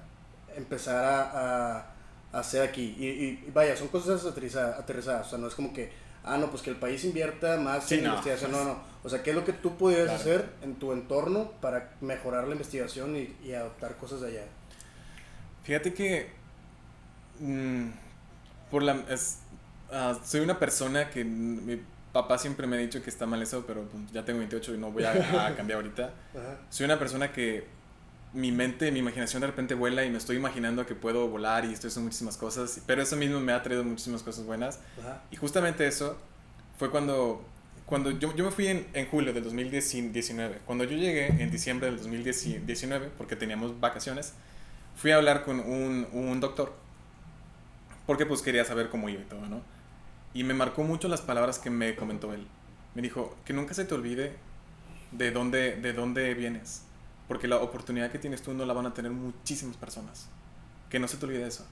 [0.56, 1.78] empezar a,
[2.32, 2.96] a, hacer aquí?
[2.98, 5.90] Y, y, vaya, son cosas aterrizadas, aterrizadas, o sea, no es como que
[6.24, 8.52] ah, no, pues que el país invierta más en investigación.
[8.52, 8.78] No, no.
[9.02, 12.52] O sea, ¿qué es lo que tú pudieras hacer en tu entorno para mejorar la
[12.52, 14.44] investigación y, adoptar cosas de allá?
[15.64, 16.30] Fíjate que.
[17.40, 17.88] Mm,
[18.70, 19.04] por la.
[19.90, 21.24] Ah, soy una persona que.
[21.24, 21.80] Mi
[22.12, 24.78] papá siempre me ha dicho que está mal eso, pero pues, ya tengo 28 y
[24.78, 26.12] no voy a, cambiar ahorita.
[26.68, 27.66] Soy una persona que
[28.32, 31.72] mi mente, mi imaginación de repente vuela y me estoy imaginando que puedo volar y
[31.72, 34.80] estoy haciendo muchísimas cosas, pero eso mismo me ha traído muchísimas cosas buenas.
[35.30, 36.16] Y justamente eso
[36.78, 37.44] fue cuando,
[37.86, 40.60] cuando yo, yo me fui en, en, julio del 2019.
[40.64, 44.34] Cuando yo llegué en diciembre del 2019, porque teníamos vacaciones,
[44.94, 46.72] fui a hablar con un, un doctor,
[48.06, 49.60] porque pues quería saber cómo iba y todo, ¿no?
[50.32, 52.46] Y me marcó mucho las palabras que me comentó él.
[52.94, 54.36] Me dijo, que nunca se te olvide
[55.12, 56.84] de dónde, de dónde vienes
[57.30, 60.28] porque la oportunidad que tienes tú no la van a tener muchísimas personas.
[60.88, 61.64] Que no se te olvide eso.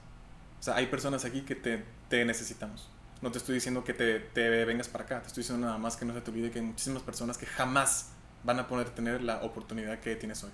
[0.57, 2.89] O sea, hay personas aquí que te, te necesitamos.
[3.21, 5.97] No te estoy diciendo que te, te, vengas para acá, te estoy diciendo nada más
[5.97, 8.11] que no se te olvide que hay muchísimas personas que jamás
[8.45, 10.51] van a poder tener la oportunidad que tienes hoy.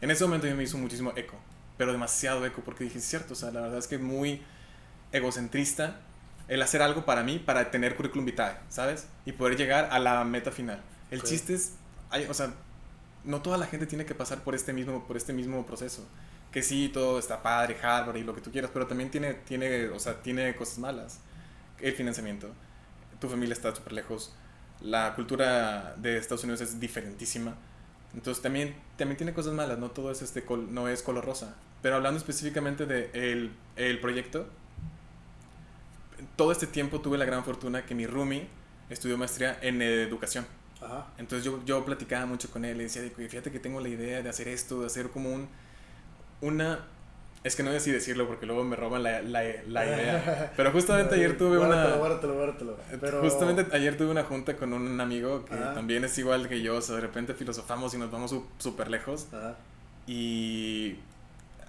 [0.00, 1.36] En ese momento yo me hizo muchísimo eco,
[1.76, 4.42] pero demasiado eco, porque dije, cierto, o sea, la verdad es que muy
[5.12, 6.00] egocentrista
[6.48, 9.06] el hacer algo para mí, para tener currículum vitae, ¿sabes?
[9.26, 10.82] Y poder llegar a la meta final.
[11.10, 11.74] El chiste es,
[12.10, 12.52] hay, o sea,
[13.24, 16.06] no toda la gente tiene que pasar por este mismo, por este mismo proceso.
[16.50, 19.88] Que sí, todo está padre, Harvard y lo que tú quieras, pero también tiene, tiene,
[19.88, 21.20] o sea, tiene cosas malas.
[21.78, 22.48] El financiamiento,
[23.20, 24.34] tu familia está súper lejos,
[24.80, 27.54] la cultura de Estados Unidos es diferentísima.
[28.14, 31.56] Entonces también, también tiene cosas malas, no todo es, este, no es color rosa.
[31.82, 34.48] Pero hablando específicamente del de el proyecto,
[36.36, 38.46] todo este tiempo tuve la gran fortuna que mi roomie
[38.90, 40.46] estudió maestría en educación.
[41.18, 44.28] Entonces yo, yo platicaba mucho con él y decía, fíjate que tengo la idea de
[44.28, 45.48] hacer esto, de hacer como un,
[46.40, 46.86] una...
[47.44, 50.52] Es que no sé si decirlo porque luego me roban la, la, la idea.
[50.56, 51.84] Pero justamente ayer tuve una...
[53.00, 53.20] Pero...
[53.20, 56.76] Justamente ayer tuve una junta con un amigo que también es igual que yo.
[56.76, 59.28] O sea, de repente filosofamos y nos vamos súper lejos.
[60.06, 60.96] Y...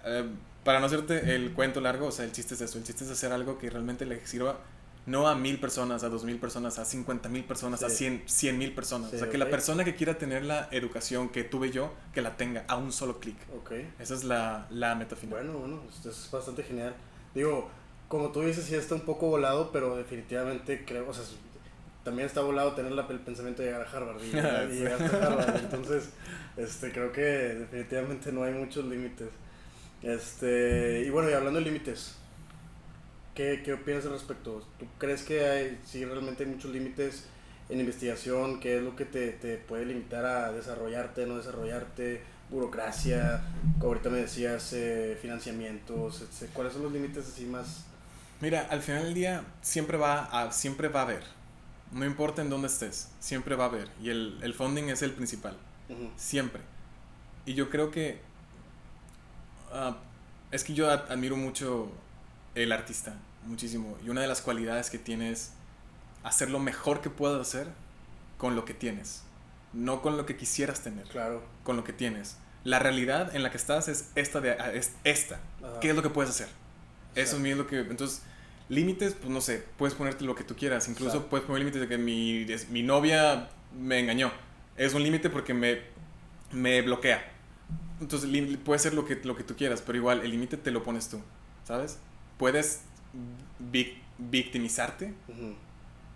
[0.06, 0.26] Eh,
[0.70, 2.78] para no hacerte el cuento largo, o sea, el chiste es eso.
[2.78, 4.60] El chiste es hacer algo que realmente le sirva
[5.08, 8.60] no a mil personas, a dos mil personas, a cincuenta mil personas, a cien, cien
[8.60, 9.12] mil personas.
[9.12, 12.38] o sea, que la persona que quiera tener la educación que tuve yo, que la
[12.38, 13.36] tenga a un solo clic.
[13.64, 13.92] Okay.
[13.98, 15.40] Esa es la, la meta final.
[15.40, 16.94] Bueno, bueno, esto es bastante genial.
[17.34, 17.68] Digo,
[18.08, 21.24] como tú dices, sí está un poco volado, pero definitivamente creo, o sea,
[22.04, 24.30] también está volado tener el pensamiento de llegar a Harvard y,
[24.76, 25.64] llegar a Harvard.
[25.64, 26.12] Entonces,
[26.58, 29.30] este, creo que definitivamente no hay muchos límites.
[30.02, 32.16] Este, y bueno, y hablando de límites,
[33.40, 34.68] ¿Qué, ¿Qué opinas al respecto?
[34.78, 37.26] ¿Tú crees que hay, sí, realmente hay muchos límites
[37.70, 38.60] en investigación?
[38.60, 42.22] ¿Qué es lo que te, te puede limitar a desarrollarte, no desarrollarte?
[42.50, 43.42] Burocracia,
[43.78, 47.86] como ahorita me decías, eh, financiamientos, ¿cuáles son los límites así más?
[48.42, 51.24] Mira, al final del día siempre va a, siempre va a haber.
[51.94, 53.88] No importa en dónde estés, siempre va a haber.
[54.02, 55.56] Y el, el funding es el principal.
[56.18, 56.62] Siempre.
[57.46, 58.20] Y yo creo que...
[59.72, 59.94] Uh,
[60.52, 61.92] es que yo admiro mucho
[62.56, 63.98] el artista muchísimo.
[64.06, 65.52] Y una de las cualidades que tienes
[66.24, 67.68] hacer lo mejor que puedas hacer
[68.38, 69.24] con lo que tienes.
[69.74, 71.06] No con lo que quisieras tener.
[71.08, 71.44] Claro.
[71.64, 72.38] Con lo que tienes.
[72.64, 74.42] La realidad en la que estás es esta.
[74.42, 75.40] De, es esta.
[75.82, 76.50] ¿Qué es lo que puedes hacer?
[77.16, 77.80] Eso es lo que...
[77.80, 78.22] Entonces,
[78.68, 80.88] límites, pues no sé, puedes ponerte lo que tú quieras.
[80.88, 84.32] Incluso puedes poner límites de que mi, mi novia me engañó.
[84.78, 85.82] Es un límite porque me
[86.52, 87.24] me bloquea.
[88.02, 88.30] Entonces
[88.64, 91.10] puede ser lo que, lo que tú quieras, pero igual el límite te lo pones
[91.10, 91.22] tú,
[91.66, 92.00] ¿sabes?
[92.38, 92.82] Puedes
[94.18, 95.14] victimizarte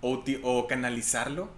[0.02, 1.50] o, o, canalizarlo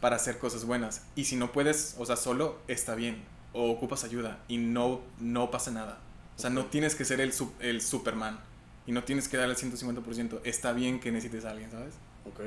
[0.00, 1.04] para hacer cosas buenas.
[1.14, 5.50] Y si no puedes, o sea, solo está bien, o ocupas ayuda y no, no
[5.50, 5.98] pasa nada.
[6.36, 8.38] O sea, no tienes que ser el, el Superman
[8.86, 10.40] y no tienes que dar el 150%.
[10.44, 11.94] Está bien que necesites a alguien, ¿sabes?
[12.24, 12.40] Ok.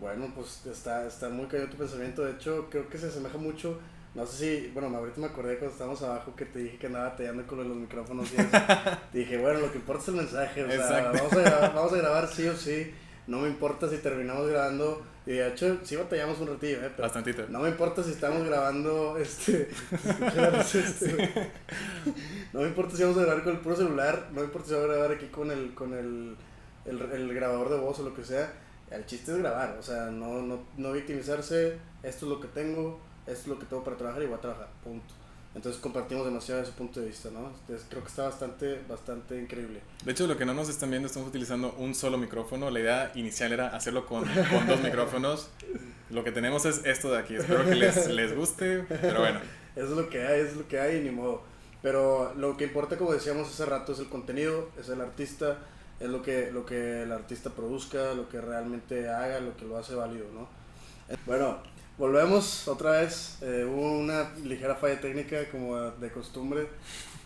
[0.00, 2.24] Bueno, pues está, está muy caído tu pensamiento.
[2.24, 3.80] De hecho, creo que se asemeja mucho
[4.14, 7.14] no sé si, bueno, ahorita me acordé cuando estábamos abajo que te dije que andaba
[7.14, 8.48] tallando con los micrófonos y eso.
[9.12, 11.92] te dije, bueno, lo que importa es el mensaje, o sea, vamos a, grabar, vamos
[11.92, 12.92] a grabar sí o sí.
[13.28, 15.02] No me importa si terminamos grabando.
[15.26, 16.90] Y de hecho, sí batallamos un ratillo, ¿eh?
[16.96, 17.44] Bastantito.
[17.50, 19.68] No me importa si estamos grabando, este,
[20.74, 21.52] este.
[22.54, 24.28] no me importa si vamos a grabar con el puro celular.
[24.32, 26.34] No me importa si vamos a grabar aquí con el, con el,
[26.86, 28.50] el, el grabador de voz o lo que sea.
[28.90, 31.76] El chiste es grabar, o sea, no, no, no victimizarse.
[32.02, 34.68] Esto es lo que tengo es lo que tengo para trabajar y voy a trabajar,
[34.82, 35.14] punto.
[35.54, 37.48] Entonces compartimos demasiado ese punto de vista, ¿no?
[37.48, 39.80] Entonces, creo que está bastante, bastante increíble.
[40.04, 42.70] De hecho, lo que no nos están viendo, estamos utilizando un solo micrófono.
[42.70, 45.48] La idea inicial era hacerlo con, con dos micrófonos.
[46.10, 47.34] Lo que tenemos es esto de aquí.
[47.34, 49.40] Espero que les, les guste, pero bueno.
[49.74, 51.42] Eso es lo que hay, es lo que hay, ni modo.
[51.82, 55.58] Pero lo que importa, como decíamos hace rato, es el contenido, es el artista,
[55.98, 59.78] es lo que, lo que el artista produzca, lo que realmente haga, lo que lo
[59.78, 60.48] hace válido, ¿no?
[61.26, 61.58] Bueno,
[61.98, 63.38] Volvemos otra vez.
[63.42, 66.68] Eh, hubo una ligera falla técnica como de costumbre.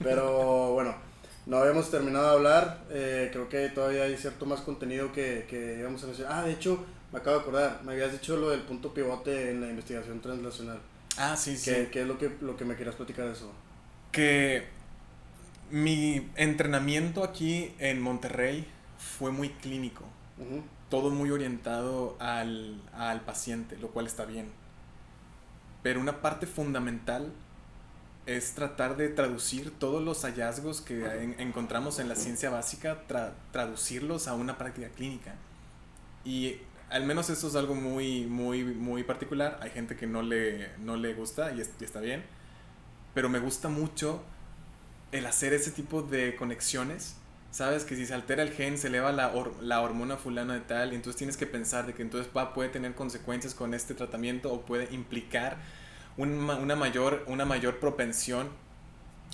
[0.03, 0.95] Pero bueno,
[1.45, 2.85] no habíamos terminado de hablar.
[2.91, 6.33] Eh, creo que todavía hay cierto más contenido que, que íbamos a mencionar.
[6.35, 6.83] Ah, de hecho,
[7.13, 7.81] me acabo de acordar.
[7.85, 10.81] Me habías dicho lo del punto pivote en la investigación translacional.
[11.19, 11.89] Ah, sí, sí.
[11.93, 13.53] ¿Qué, es lo que, lo que me querías platicar de eso?
[14.11, 14.69] Que
[15.71, 18.67] mi entrenamiento aquí en Monterrey
[19.19, 20.05] fue muy clínico.
[20.89, 24.62] Todo muy orientado al, al paciente, lo cual está bien
[25.83, 27.33] pero una parte fundamental
[28.27, 33.03] es tratar de traducir todos los hallazgos que encontramos en la ciencia básica,
[33.51, 35.35] traducirlos a una práctica clínica.
[36.25, 39.59] Y al menos eso es algo muy, muy, muy particular.
[39.61, 42.23] Hay gente que no le, no le gusta y, está bien.
[43.15, 44.23] Pero me gusta mucho
[45.11, 47.17] el hacer ese tipo de conexiones.
[47.53, 50.93] Sabes que si se altera el gen, se eleva la, la hormona fulana de tal,
[50.93, 54.51] y entonces tienes que pensar de que entonces va, puede tener consecuencias con este tratamiento
[54.51, 55.59] o puede implicar
[56.17, 58.49] una, mayor, una mayor propensión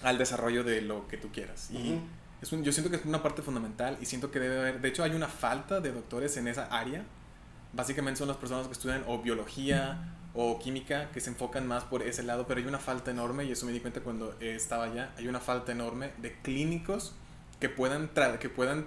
[0.03, 1.71] al desarrollo de lo que tú quieras.
[1.71, 2.01] Y
[2.43, 5.05] es yo siento que es una parte fundamental y siento que debe haber, de hecho
[5.05, 7.05] hay una falta de doctores en esa área.
[7.73, 12.03] Básicamente son las personas que estudian o biología o química que se enfocan más por
[12.03, 15.13] ese lado, pero hay una falta enorme y eso me di cuenta cuando estaba allá,
[15.17, 17.15] hay una falta enorme de clínicos
[17.61, 18.87] que puedan, que puedan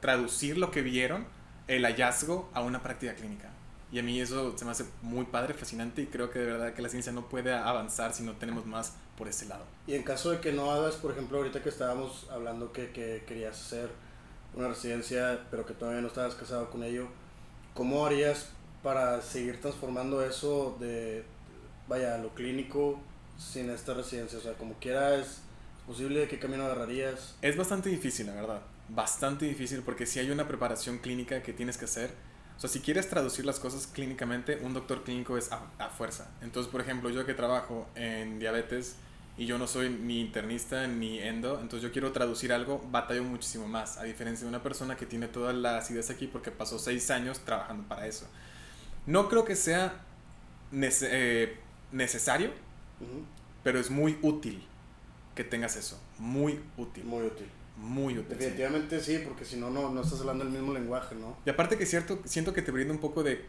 [0.00, 1.26] traducir lo que vieron,
[1.68, 3.50] el hallazgo, a una práctica clínica.
[3.92, 6.74] Y a mí eso se me hace muy padre, fascinante y creo que de verdad
[6.74, 9.64] que la ciencia no puede avanzar si no tenemos más por ese lado.
[9.86, 13.22] Y en caso de que no hagas, por ejemplo, ahorita que estábamos hablando que, que
[13.26, 13.90] querías hacer
[14.56, 17.06] una residencia, pero que todavía no estabas casado con ello,
[17.74, 18.48] ¿cómo harías
[18.82, 21.24] para seguir transformando eso de,
[21.88, 23.00] vaya, lo clínico
[23.38, 24.38] sin esta residencia?
[24.38, 25.40] O sea, como quieras, ¿es
[25.86, 26.28] posible?
[26.28, 27.36] ¿Qué camino agarrarías?
[27.42, 28.62] Es bastante difícil, la verdad.
[28.88, 32.10] Bastante difícil porque si hay una preparación clínica que tienes que hacer
[32.56, 36.30] o sea, si quieres traducir las cosas clínicamente, un doctor clínico es a, fuerza.
[36.40, 38.96] Entonces, por ejemplo, yo que trabajo en diabetes
[39.36, 43.66] y yo no soy ni internista ni endo, entonces yo quiero traducir algo, batallo muchísimo
[43.66, 47.10] más, a diferencia de una persona que tiene toda la acidez aquí porque pasó seis
[47.10, 48.28] años trabajando para eso.
[49.06, 50.04] No creo que sea
[50.72, 51.58] eh,
[51.90, 52.52] necesario,
[53.64, 54.64] pero es muy útil
[55.34, 57.04] que tengas eso, muy útil.
[57.04, 58.38] Muy útil muy útil.
[58.38, 61.36] Definitivamente sí, porque si no, no estás hablando el mismo lenguaje, ¿no?
[61.44, 63.46] Y aparte que cierto, siento que te brinda un poco de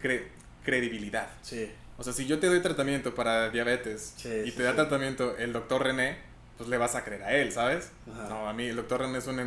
[0.64, 1.30] credibilidad.
[1.42, 1.72] Sí.
[1.98, 5.84] O sea, si yo te doy tratamiento para diabetes y te da tratamiento el doctor
[5.84, 6.18] René,
[6.58, 7.92] pues le vas a creer a él, ¿sabes?
[8.06, 9.40] No, a mí el doctor René es un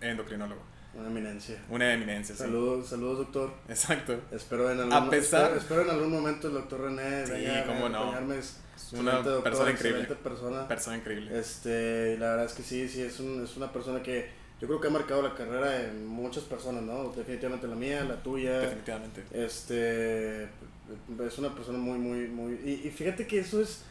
[0.00, 0.62] endocrinólogo.
[0.96, 1.62] Una eminencia.
[1.68, 3.52] Una eminencia, Saludos, saludos, doctor.
[3.68, 4.20] Exacto.
[4.30, 7.32] Espero en algún, espero, en algún momento el doctor René sí,
[7.66, 8.14] cómo no.
[8.34, 8.60] Es
[8.92, 10.04] una persona increíble.
[10.22, 10.68] Persona.
[10.68, 11.38] persona increíble.
[11.38, 14.28] Este, la verdad es que sí, sí, es, un, es una persona que
[14.60, 17.12] yo creo que ha marcado la carrera de muchas personas, ¿no?
[17.12, 18.60] Definitivamente la mía, la tuya.
[18.60, 19.24] Definitivamente.
[19.32, 22.52] Este, es una persona muy, muy, muy...
[22.64, 23.82] Y, y fíjate que eso es,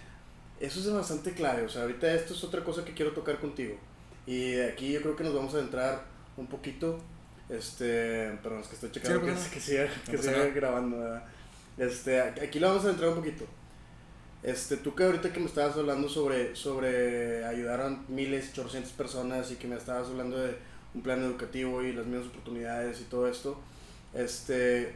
[0.59, 1.63] eso es bastante clave.
[1.63, 3.75] O sea, ahorita esto es otra cosa que quiero tocar contigo.
[4.25, 6.99] Y aquí yo creo que nos vamos a entrar un poquito.
[7.49, 11.21] Este, perdón, es que estoy checando que, siga, que siga grabando.
[11.77, 13.45] Este, aquí lo vamos a entrar un poquito.
[14.43, 19.51] Este, tú que ahorita que me estabas hablando sobre, sobre ayudar a miles, chorcientas personas
[19.51, 20.57] y que me estabas hablando de
[20.93, 23.57] un plan educativo y las mismas oportunidades y todo esto,
[24.13, 24.95] este,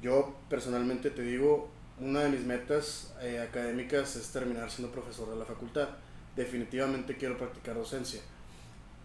[0.00, 5.36] yo personalmente te digo, una de mis metas eh, académicas es terminar siendo profesor de
[5.36, 5.88] la facultad.
[6.36, 8.20] Definitivamente quiero practicar docencia.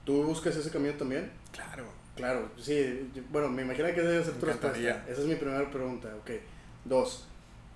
[0.05, 1.31] ¿Tú buscas ese camino también?
[1.51, 1.85] Claro.
[2.15, 3.09] Claro, sí.
[3.31, 5.05] Bueno, me imagino que debe ser tu respuesta.
[5.07, 6.13] Esa es mi primera pregunta.
[6.19, 6.31] Ok.
[6.83, 7.25] Dos.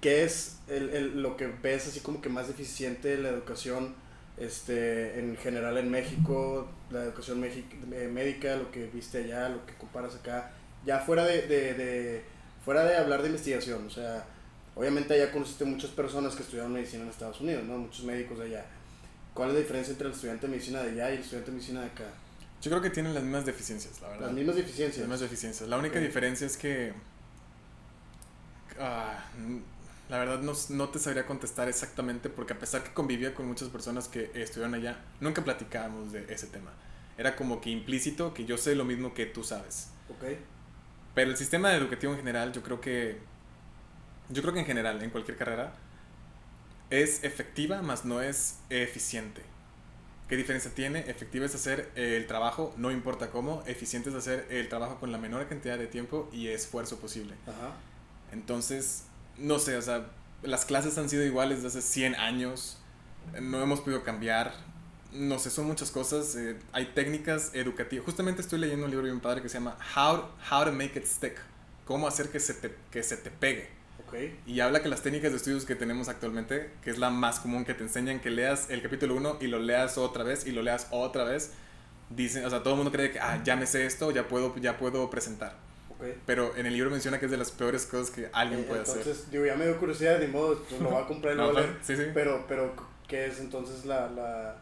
[0.02, 3.96] ¿Qué es el, el, lo que ves así como que más deficiente la educación
[4.38, 9.74] este, en general en México, la educación eh, médica, lo que viste allá, lo que
[9.76, 10.52] comparas acá?
[10.86, 12.24] Ya fuera de, de, de,
[12.66, 14.26] fuera de hablar de investigación, o sea,
[14.76, 17.78] obviamente allá conociste muchas personas que estudiaron medicina en Estados Unidos, ¿no?
[17.78, 18.66] Muchos médicos de allá.
[19.34, 21.58] ¿Cuál es la diferencia entre el estudiante de medicina de allá y el estudiante de
[21.58, 22.06] medicina de acá?
[22.62, 24.28] Yo creo que tienen las mismas deficiencias, la verdad.
[24.28, 24.98] Las mismas deficiencias.
[24.98, 25.70] Las mismas deficiencias.
[25.70, 26.94] La única diferencia es que...
[28.80, 29.26] Ah,
[30.10, 33.70] la verdad no, no, te sabría contestar exactamente porque a pesar que convivía con muchas
[33.70, 36.72] personas que estuvieron allá, nunca platicábamos de ese tema.
[37.18, 39.90] Era como que implícito que yo sé lo mismo que tú sabes.
[40.10, 40.38] Ok.
[41.16, 43.20] Pero el sistema educativo en general, yo creo que...
[44.30, 45.74] Yo creo que en general, en cualquier carrera,
[47.02, 49.42] es efectiva, más no es eficiente.
[50.30, 51.00] ¿Qué diferencia tiene?
[51.00, 53.64] Efectiva es hacer el trabajo, no importa cómo.
[53.66, 57.34] Eficiente es hacer el trabajo con la menor cantidad de tiempo y esfuerzo posible.
[57.48, 57.74] Ajá.
[58.32, 59.06] Entonces,
[59.40, 60.12] no sé, o sea,
[60.44, 62.78] las clases han sido iguales desde hace 100 años.
[63.42, 64.54] No hemos podido cambiar.
[65.12, 66.36] No sé, son muchas cosas.
[66.36, 68.06] Eh, hay técnicas educativas.
[68.06, 71.00] Justamente estoy leyendo un libro de un padre que se llama How, How to Make
[71.00, 71.40] It Stick.
[71.86, 73.83] Cómo hacer que se te, que se te pegue.
[74.14, 74.40] Okay.
[74.46, 77.66] Y habla que las técnicas de estudios que tenemos actualmente, que es la más común
[77.66, 80.62] que te enseñan que leas el capítulo 1 y lo leas otra vez y lo
[80.62, 81.52] leas otra vez,
[82.10, 84.56] dicen, o sea, todo el mundo cree que, ah, ya me sé esto, ya puedo,
[84.58, 85.56] ya puedo presentar.
[85.98, 86.16] Okay.
[86.26, 88.82] Pero en el libro menciona que es de las peores cosas que alguien Eh, puede
[88.82, 88.98] hacer.
[88.98, 91.44] entonces, digo, ya me dio curiosidad, ni modo, pues lo voy a comprar y lo
[91.48, 91.78] No, voy a leer.
[91.82, 92.04] sí, sí.
[92.14, 92.74] Pero, pero,
[93.08, 94.58] ¿qué es entonces la, la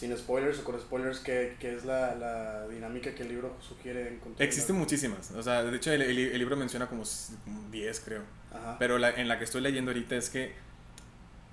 [0.00, 4.08] sin spoilers o con spoilers, qué, qué es la, la dinámica que el libro sugiere
[4.08, 4.46] encontrar?
[4.48, 5.30] Existen muchísimas.
[5.32, 8.22] O sea, de hecho, el, el- el libro menciona como s- como 10, creo.
[8.50, 8.76] Ajá.
[8.78, 10.54] Pero la, en la que estoy leyendo ahorita es que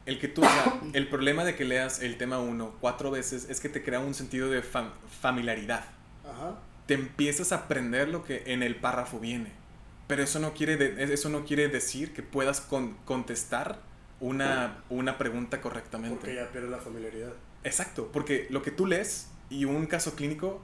[0.06, 3.48] el que tú, o sea, el problema de que leas el tema 1 cuatro veces
[3.50, 5.84] es que te crea un sentido de fam- familiaridad.
[6.24, 6.56] Ajá.
[6.86, 9.52] Te empiezas a aprender lo que en el párrafo viene.
[10.08, 13.80] Pero eso no quiere, de- eso no quiere decir que puedas con- contestar
[14.22, 16.16] una, una pregunta correctamente.
[16.18, 17.34] Porque ya pierde la familiaridad.
[17.64, 20.62] Exacto, porque lo que tú lees y un caso clínico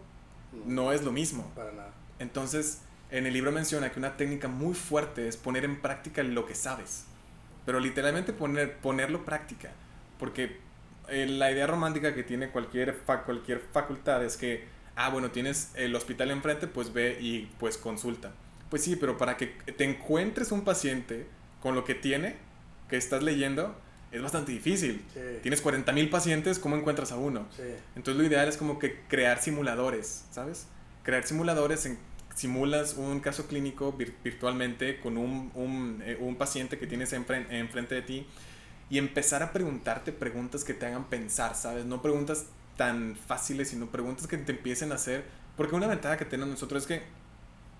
[0.65, 1.51] no es lo mismo.
[1.55, 1.93] Para nada.
[2.19, 2.79] Entonces,
[3.09, 6.55] en el libro menciona que una técnica muy fuerte es poner en práctica lo que
[6.55, 7.05] sabes.
[7.65, 9.71] Pero literalmente poner, ponerlo práctica.
[10.19, 10.57] Porque
[11.09, 15.71] eh, la idea romántica que tiene cualquier, fa- cualquier facultad es que, ah, bueno, tienes
[15.75, 18.31] el hospital enfrente, pues ve y pues consulta.
[18.69, 21.27] Pues sí, pero para que te encuentres un paciente
[21.61, 22.35] con lo que tiene,
[22.89, 23.75] que estás leyendo,
[24.13, 25.03] es bastante difícil.
[25.13, 25.19] Sí.
[25.41, 27.47] Tienes 40.000 pacientes, ¿cómo encuentras a uno?
[27.55, 27.63] Sí.
[27.95, 30.67] Entonces lo ideal es como que crear simuladores, ¿sabes?
[31.03, 31.97] Crear simuladores en
[32.35, 37.45] simulas un caso clínico vir- virtualmente con un, un, eh, un paciente que tienes enfren-
[37.51, 38.27] enfrente de ti
[38.89, 41.85] y empezar a preguntarte preguntas que te hagan pensar, ¿sabes?
[41.85, 42.45] No preguntas
[42.77, 45.23] tan fáciles, sino preguntas que te empiecen a hacer.
[45.57, 47.03] Porque una ventaja que tenemos nosotros es que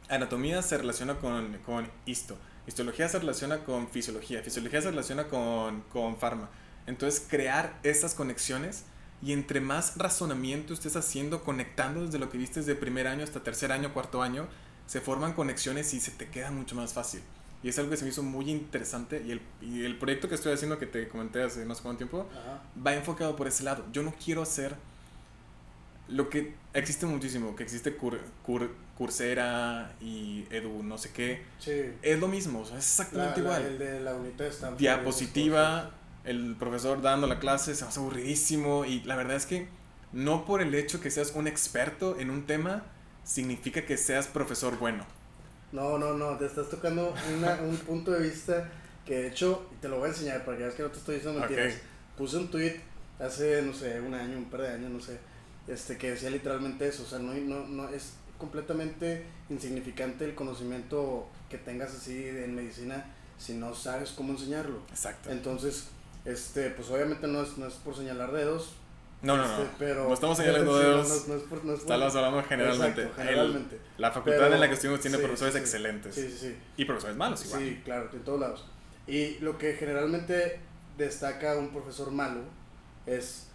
[0.10, 5.82] anatomía se relaciona con, con histo, histología se relaciona con fisiología, fisiología se relaciona con,
[5.91, 6.49] con farma.
[6.88, 8.84] Entonces crear esas conexiones
[9.21, 13.41] y entre más razonamiento estés haciendo, conectando desde lo que viste desde primer año hasta
[13.41, 14.47] tercer año, cuarto año,
[14.86, 17.21] se forman conexiones y se te queda mucho más fácil.
[17.63, 20.36] Y es algo que se me hizo muy interesante y el, y el proyecto que
[20.36, 22.62] estoy haciendo, que te comenté hace no sé cuánto tiempo, Ajá.
[22.86, 23.86] va enfocado por ese lado.
[23.93, 24.76] Yo no quiero hacer
[26.10, 31.42] lo que existe muchísimo, que existe cur, cur- Coursera y Edu, no sé qué.
[31.60, 31.92] Sí.
[32.02, 33.66] Es lo mismo, o sea, es exactamente la- igual.
[33.66, 34.14] el de la
[34.78, 35.92] Diapositiva,
[36.26, 39.68] el profesor dando la clase, se hace aburridísimo y la verdad es que
[40.12, 42.84] no por el hecho que seas un experto en un tema
[43.24, 45.06] significa que seas profesor bueno.
[45.72, 48.70] No, no, no, te estás tocando una- un punto de vista
[49.06, 51.16] que de hecho, te lo voy a enseñar para que veas que no te estoy
[51.16, 51.74] diciendo mentiras.
[51.74, 51.82] Ok.
[52.18, 52.80] Puse un tweet
[53.20, 55.18] hace, no sé, un año, un par de años, no sé,
[55.67, 61.28] este, que decía literalmente eso, o sea, no, no, no es completamente insignificante el conocimiento
[61.49, 63.06] que tengas así en medicina
[63.38, 64.82] si no sabes cómo enseñarlo.
[64.89, 65.30] Exacto.
[65.32, 65.88] Entonces,
[66.26, 68.76] este, pues obviamente no es, no es por señalar dedos,
[69.21, 69.54] No, no, no.
[69.63, 70.08] este, pero...
[70.08, 71.28] No estamos señalando Sí, no, dedos.
[71.28, 73.02] no, no es por- no es por- Estamos hablando generalmente.
[73.02, 73.80] Exacto, El- generalmente.
[73.97, 75.60] la facultad Pero- en la que estuvimos tiene sí, profesores sí.
[75.60, 76.15] excelentes.
[76.15, 76.56] Sí, sí, sí.
[76.78, 77.62] Y profesores malos igual.
[77.62, 78.65] Sí, claro, en todos lados.
[79.08, 80.60] Y lo que generalmente
[80.97, 82.41] destaca un profesor malo
[83.06, 83.48] es,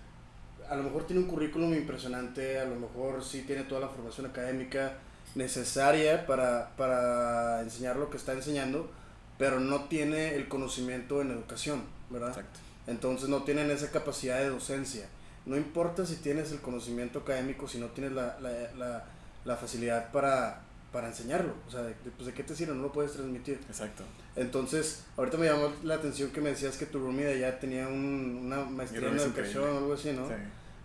[0.69, 4.27] a lo mejor tiene un currículum impresionante, a lo mejor sí tiene toda la formación
[4.27, 4.99] académica
[5.35, 8.91] necesaria para, para enseñar lo que está enseñando,
[9.39, 12.31] pero no tiene el conocimiento en educación, ¿verdad?
[12.31, 12.61] Exacto.
[12.87, 15.09] Entonces no tienen esa capacidad de docencia.
[15.47, 19.05] No importa si tienes el conocimiento académico, si no tienes la, la, la,
[19.45, 20.63] la facilidad para,
[20.93, 21.55] para enseñarlo.
[21.67, 22.75] O sea, de, pues, ¿de qué te sirve?
[22.75, 23.61] No lo puedes transmitir.
[23.69, 24.05] Exacto.
[24.37, 27.89] Entonces, ahorita me llamó la atención que me decías que tu roomie de allá tenía
[27.89, 30.29] un, una maestría en educación o algo así, ¿no?
[30.29, 30.35] Sí.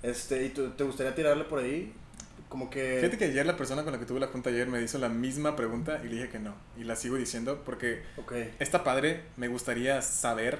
[0.02, 1.94] Este, ¿Y te gustaría tirarle por ahí?
[2.50, 2.98] Como que...
[3.00, 5.10] Fíjate que ayer la persona con la que tuve la junta ayer me hizo la
[5.10, 6.54] misma pregunta y le dije que no.
[6.78, 8.54] Y la sigo diciendo porque okay.
[8.60, 10.60] esta padre me gustaría saber,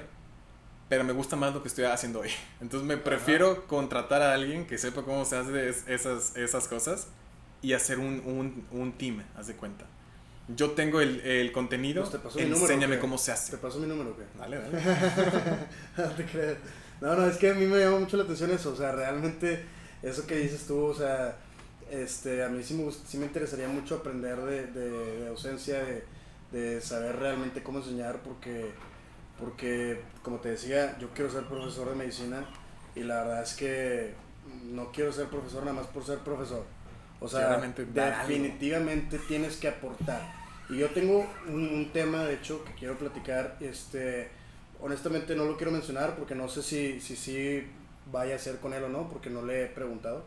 [0.88, 2.30] pero me gusta más lo que estoy haciendo hoy.
[2.60, 7.08] Entonces me prefiero contratar a alguien que sepa cómo se hace esas, esas cosas
[7.64, 9.86] y hacer un, un, un team, haz de cuenta.
[10.54, 13.52] Yo tengo el, el contenido, pues enséñame cómo se hace.
[13.52, 14.24] ¿Te paso mi número qué?
[14.38, 14.78] Dale, dale.
[15.96, 16.58] no te creas.
[17.00, 19.64] No, no, es que a mí me llama mucho la atención eso, o sea, realmente
[20.02, 21.38] eso que dices tú, o sea,
[21.90, 26.04] este, a mí sí me, sí me interesaría mucho aprender de, de, docencia, de,
[26.52, 28.72] de, saber realmente cómo enseñar, porque,
[29.38, 32.44] porque, como te decía, yo quiero ser profesor de medicina
[32.94, 34.14] y la verdad es que
[34.70, 36.64] no quiero ser profesor nada más por ser profesor.
[37.24, 40.20] O sea, definitivamente tienes que aportar.
[40.68, 43.56] Y yo tengo un, un, tema, de hecho, que quiero platicar.
[43.60, 44.28] Este,
[44.80, 47.66] honestamente no lo quiero mencionar porque no sé si, si, si
[48.12, 50.22] vaya a ser con él o no, porque no le he preguntado.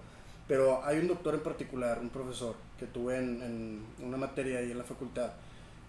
[0.48, 4.72] Pero hay un doctor en particular, un profesor, que tuve en, en una materia ahí
[4.72, 5.34] en la facultad,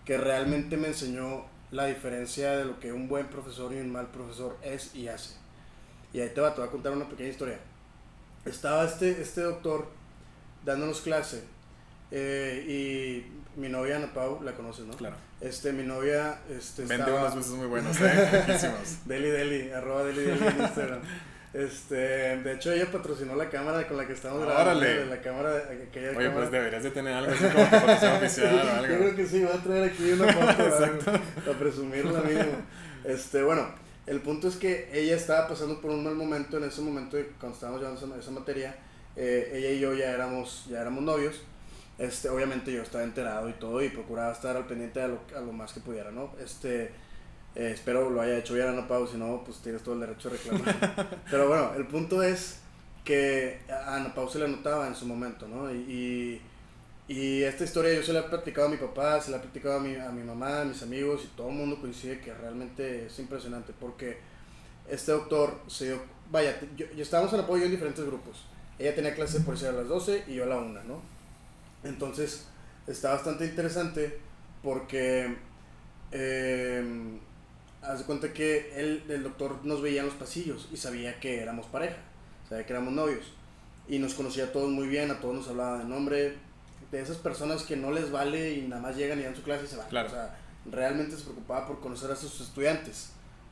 [0.04, 4.08] que realmente me enseñó la diferencia de lo que un buen profesor y un mal
[4.08, 5.36] profesor es y hace.
[6.12, 7.58] Y ahí te va, te voy a contar una pequeña historia.
[8.44, 9.97] Estaba este, este doctor
[10.68, 11.42] dándonos clase
[12.10, 12.64] eh,
[13.56, 14.94] y mi novia Ana Pau, la conoces, ¿no?
[14.94, 15.16] Claro.
[15.40, 17.20] Este, mi novia, este, Vende estaba...
[17.22, 18.44] unos buses muy buenos, ¿eh?
[19.06, 21.00] deli Deli, arroba Deli Deli en Instagram.
[21.54, 24.70] Este, de hecho ella patrocinó la cámara con la que estamos grabando.
[24.70, 25.06] Órale.
[25.06, 26.34] La cámara, aquella Oye, cámara.
[26.34, 28.92] pues deberías de tener algo así como patrocinio oficial o algo.
[28.92, 32.52] Yo creo que sí, voy a traer aquí una foto para presumirla mínimo.
[33.04, 33.68] Este, bueno,
[34.06, 37.54] el punto es que ella estaba pasando por un mal momento en ese momento cuando
[37.54, 38.76] estábamos llevando esa, esa materia.
[39.18, 41.42] Eh, ella y yo ya éramos, ya éramos novios.
[41.98, 45.40] Este, obviamente yo estaba enterado y todo y procuraba estar al pendiente a lo, a
[45.40, 46.32] lo más que pudiera, ¿no?
[46.40, 46.92] Este,
[47.56, 50.30] eh, espero lo haya hecho bien Ana Pau, si no, pues tienes todo el derecho
[50.30, 51.22] de reclamar.
[51.30, 52.60] Pero bueno, el punto es
[53.04, 55.68] que a Ana Pau se le notaba en su momento, ¿no?
[55.74, 56.40] Y,
[57.08, 59.78] y, esta historia yo se la he platicado a mi papá, se la he platicado
[59.78, 63.06] a mi, a mi mamá, a mis amigos y todo el mundo coincide que realmente
[63.06, 64.18] es impresionante porque
[64.88, 68.44] este doctor se dio, vaya, yo, estábamos en apoyo en diferentes grupos.
[68.78, 71.02] Ella tenía clase por ser a las 12 y yo a la 1, ¿no?
[71.84, 72.46] Entonces
[72.86, 74.18] está bastante interesante
[74.62, 75.36] porque
[76.12, 77.18] eh,
[77.82, 81.40] haz de cuenta que él, el doctor nos veía en los pasillos y sabía que
[81.40, 81.96] éramos pareja,
[82.48, 83.32] sabía que éramos novios
[83.88, 86.36] y nos conocía a todos muy bien, a todos nos hablaba de nombre,
[86.90, 89.64] de esas personas que no les vale y nada más llegan y dan su clase
[89.64, 89.88] y se van.
[89.88, 90.08] Claro.
[90.08, 90.38] O sea,
[90.70, 93.10] realmente se preocupaba por conocer a sus estudiantes.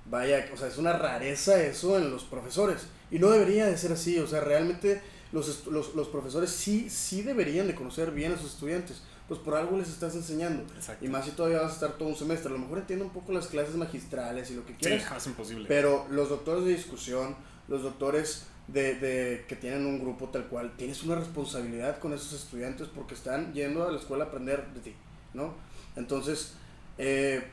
[0.09, 3.93] Vaya, o sea, es una rareza eso en los profesores y no debería de ser
[3.93, 5.03] así, o sea, realmente
[5.37, 9.57] los, los, los profesores sí, sí deberían de conocer bien a sus estudiantes pues por
[9.57, 10.63] algo les estás enseñando.
[11.01, 12.49] Y más si todavía vas a estar todo un semestre.
[12.49, 15.03] A lo mejor entiendo un poco las clases magistrales y lo que quieras.
[15.03, 15.65] Sí, es imposible.
[15.67, 17.35] Pero los doctores de discusión,
[17.67, 22.35] los doctores de, de, que tienen un grupo tal cual, tienes una responsabilidad con esos
[22.35, 24.95] estudiantes porque están yendo a la escuela a aprender de ti,
[25.35, 25.55] ¿no?
[25.97, 26.55] Entonces,
[26.97, 27.49] eh,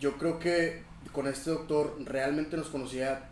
[0.00, 3.28] yo creo que con este doctor realmente nos conocía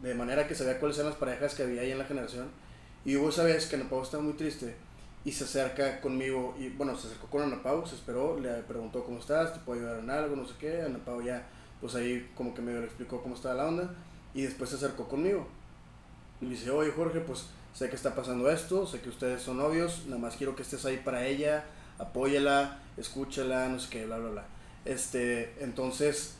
[0.00, 2.61] de manera que sabía cuáles eran las parejas que había ahí en la generación.
[3.04, 4.76] Y hubo esa vez que Nepal estaba muy triste
[5.24, 9.04] y se acerca conmigo y bueno, se acercó con Ana Pau, se esperó, le preguntó
[9.04, 11.46] cómo estás, te puedo ayudar en algo, no sé qué, Ana Pau ya
[11.80, 13.94] pues ahí como que medio le explicó cómo estaba la onda
[14.34, 15.46] y después se acercó conmigo.
[16.40, 19.58] Y me dice, oye Jorge, pues sé que está pasando esto, sé que ustedes son
[19.58, 21.64] novios, nada más quiero que estés ahí para ella,
[21.98, 24.44] apóyala, escúchala, no sé qué, bla, bla, bla.
[24.84, 26.34] Este, entonces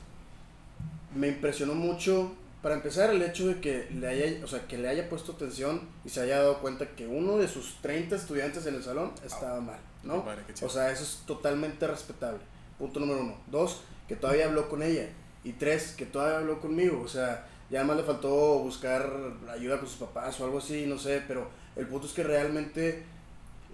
[1.15, 2.33] me impresionó mucho
[2.63, 5.81] para empezar, el hecho de que le haya, o sea, que le haya puesto atención
[6.05, 9.61] y se haya dado cuenta que uno de sus 30 estudiantes en el salón estaba
[9.61, 10.25] mal, ¿no?
[10.63, 12.39] O sea, eso es totalmente respetable.
[12.79, 13.37] Punto número uno.
[13.49, 15.09] Dos, que todavía habló con ella.
[15.43, 17.03] Y tres, que todavía habló conmigo.
[17.03, 19.13] O sea, ya más le faltó buscar
[19.51, 23.03] ayuda con sus papás o algo así, no sé, pero el punto es que realmente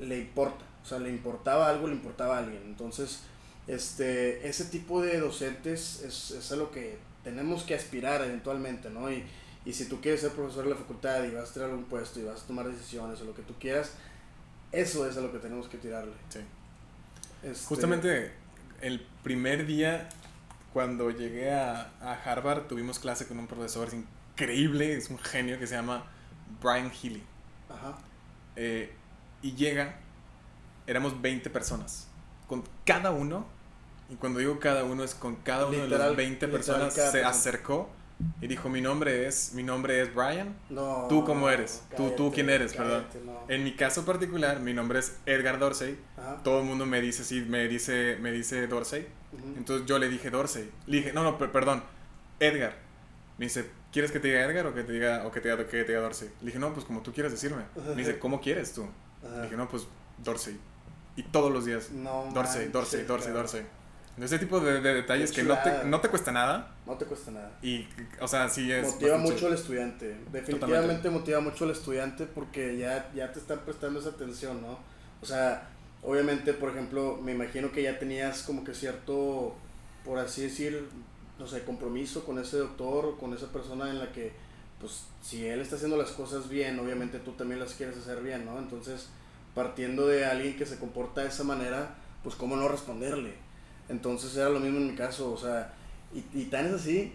[0.01, 0.65] le importa.
[0.83, 2.63] O sea, le importaba algo, le importaba a alguien.
[2.65, 3.21] Entonces,
[3.67, 6.97] este, ese tipo de docentes es, es lo que
[7.29, 9.11] tenemos que aspirar eventualmente, ¿no?
[9.13, 9.25] Y,
[9.65, 12.21] y si tú quieres ser profesor de la facultad y vas a tener algún puesto
[12.21, 13.93] y vas a tomar decisiones o lo que tú quieras,
[14.73, 16.15] eso es a lo que tenemos que tirarle.
[16.31, 16.41] Sí.
[17.43, 17.67] Este...
[17.67, 18.33] Justamente
[18.81, 20.09] el primer día
[20.73, 25.67] cuando llegué a, a, Harvard tuvimos clase con un profesor increíble, es un genio que
[25.67, 26.05] se llama
[26.63, 27.23] Brian Healy.
[27.69, 27.99] Ajá.
[28.57, 28.93] Eh,
[29.43, 29.99] y llega,
[30.87, 32.09] éramos 20 personas,
[32.47, 33.47] con cada uno
[34.11, 37.91] y cuando digo cada uno es con cada uno de las 20 personas se acercó
[38.41, 40.57] Y dijo, mi nombre es, mi nombre es Brian.
[40.71, 41.07] No.
[41.09, 41.83] ¿Tú cómo eres?
[41.97, 43.05] ¿Tú, tú quién eres, perdón?
[43.09, 43.45] cállate, no.
[43.49, 45.97] En mi caso particular, mi nombre es Edgar Dorsey.
[46.17, 46.43] Ajá.
[46.43, 49.07] Todo el mundo me dice, sí, me dice, me dice Dorsey.
[49.33, 49.55] Ujú.
[49.57, 50.69] Entonces yo le dije Dorsey.
[50.87, 51.85] Le dije, no, no, per- perdón,
[52.41, 52.75] Edgar.
[53.39, 55.65] Me dice, ¿quieres que te diga Edgar o que te diga, o que te diga,
[55.69, 56.29] que te diga Dorsey?
[56.41, 57.63] Le dije, no, pues como tú quieres decirme.
[57.91, 58.85] Me dice, ¿cómo quieres tú?
[59.23, 59.87] Le dije, no, pues
[60.25, 60.59] Dorsey.
[61.15, 63.67] Y todos los días, No Dorsey, manches, Dorsey, Dorsey, cabrón.
[64.21, 66.75] Ese tipo de, de detalles que no te, no te cuesta nada.
[66.87, 67.53] No te cuesta nada.
[67.63, 67.87] Y,
[68.21, 68.87] o sea, sí es.
[68.87, 70.17] motiva bastante mucho al estudiante.
[70.33, 74.79] Definitivamente motiva mucho al estudiante porque ya, ya te están prestando esa atención, ¿no?
[75.21, 75.69] O sea,
[76.03, 79.55] obviamente, por ejemplo, me imagino que ya tenías como que cierto,
[80.05, 80.89] por así decir,
[81.39, 84.33] no sé, compromiso con ese doctor o con esa persona en la que,
[84.81, 88.45] pues, si él está haciendo las cosas bien, obviamente tú también las quieres hacer bien,
[88.45, 88.59] ¿no?
[88.59, 89.09] Entonces,
[89.55, 93.35] partiendo de alguien que se comporta de esa manera, pues, ¿cómo no responderle?
[93.89, 95.73] Entonces era lo mismo en mi caso, o sea,
[96.15, 97.13] y, y tan es así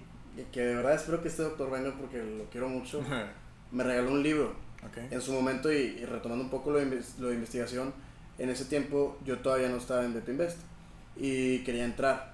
[0.51, 3.01] que de verdad espero que este doctor venga porque lo quiero mucho.
[3.71, 4.55] Me regaló un libro
[4.85, 5.11] ok.
[5.11, 7.93] en su momento y, y retomando un poco lo de, lo de investigación,
[8.39, 10.57] en ese tiempo yo todavía no estaba en Beto Invest
[11.15, 12.33] y quería entrar.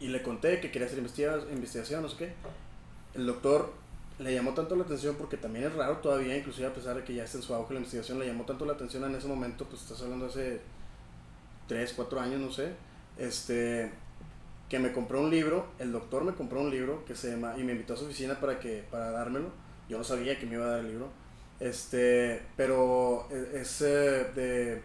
[0.00, 2.32] Y le conté que quería hacer investiga- investigación, no sé qué.
[3.14, 3.72] El doctor
[4.18, 7.14] le llamó tanto la atención porque también es raro todavía, inclusive a pesar de que
[7.14, 9.64] ya está en su auge la investigación, le llamó tanto la atención en ese momento,
[9.66, 10.60] pues estás hablando hace
[11.68, 12.72] 3, 4 años, no sé,
[13.18, 13.90] este,
[14.68, 17.62] que me compró un libro, el doctor me compró un libro que se llama, y
[17.64, 19.50] me invitó a su oficina para, que, para dármelo,
[19.88, 21.08] yo no sabía que me iba a dar el libro,
[21.60, 24.82] este, pero e- es eh, de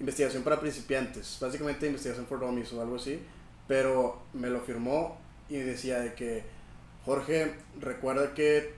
[0.00, 3.20] investigación para principiantes, básicamente investigación for dummies o algo así,
[3.66, 5.18] pero me lo firmó
[5.48, 6.44] y decía de que
[7.04, 8.72] Jorge, recuerda que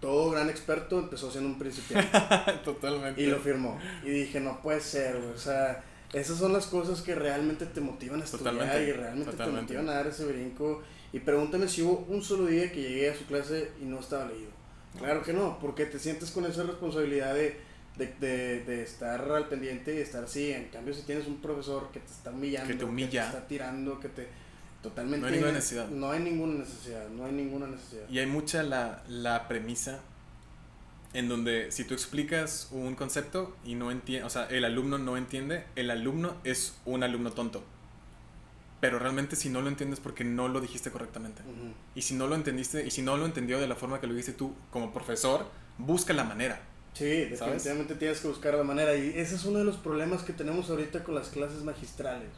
[0.00, 2.18] todo gran experto empezó siendo un principiante.
[2.64, 3.20] Totalmente.
[3.20, 3.78] Y lo firmó.
[4.04, 5.32] Y dije, no puede ser, güey.
[5.32, 5.82] O sea,
[6.12, 9.66] esas son las cosas que realmente te motivan a estudiar Totalmente, y realmente totalmente.
[9.74, 10.82] te motivan a dar ese brinco.
[11.12, 14.26] Y pregúntame si hubo un solo día que llegué a su clase y no estaba
[14.26, 14.50] leído.
[14.98, 17.56] Claro que no, porque te sientes con esa responsabilidad de,
[17.96, 20.52] de, de, de estar al pendiente y estar así.
[20.52, 23.26] En cambio, si tienes un profesor que te está humillando, Que te humilla.
[23.26, 24.28] está tirando, que te...
[24.82, 25.20] Totalmente...
[25.20, 25.88] No hay ninguna necesidad.
[25.88, 28.08] No hay ninguna necesidad, no hay ninguna necesidad.
[28.10, 30.00] Y hay mucha la, la premisa
[31.14, 35.16] en donde si tú explicas un concepto y no entiende, o sea, el alumno no
[35.16, 37.62] entiende, el alumno es un alumno tonto.
[38.80, 41.42] Pero realmente si no lo entiendes porque no lo dijiste correctamente.
[41.94, 44.14] Y si no lo entendiste, y si no lo entendió de la forma que lo
[44.14, 45.46] dijiste tú como profesor,
[45.78, 46.60] busca la manera.
[46.94, 47.40] Sí, ¿Sabes?
[47.40, 48.96] definitivamente tienes que buscar la manera.
[48.96, 52.30] Y ese es uno de los problemas que tenemos ahorita con las clases magistrales.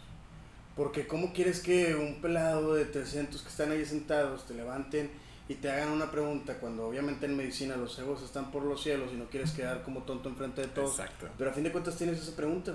[0.77, 5.11] Porque ¿cómo quieres que un pelado de 300 que están ahí sentados te levanten
[5.49, 9.11] y te hagan una pregunta cuando obviamente en medicina los egos están por los cielos
[9.13, 10.99] y no quieres quedar como tonto enfrente de todos?
[10.99, 11.29] Exacto.
[11.37, 12.75] Pero a fin de cuentas tienes esa pregunta.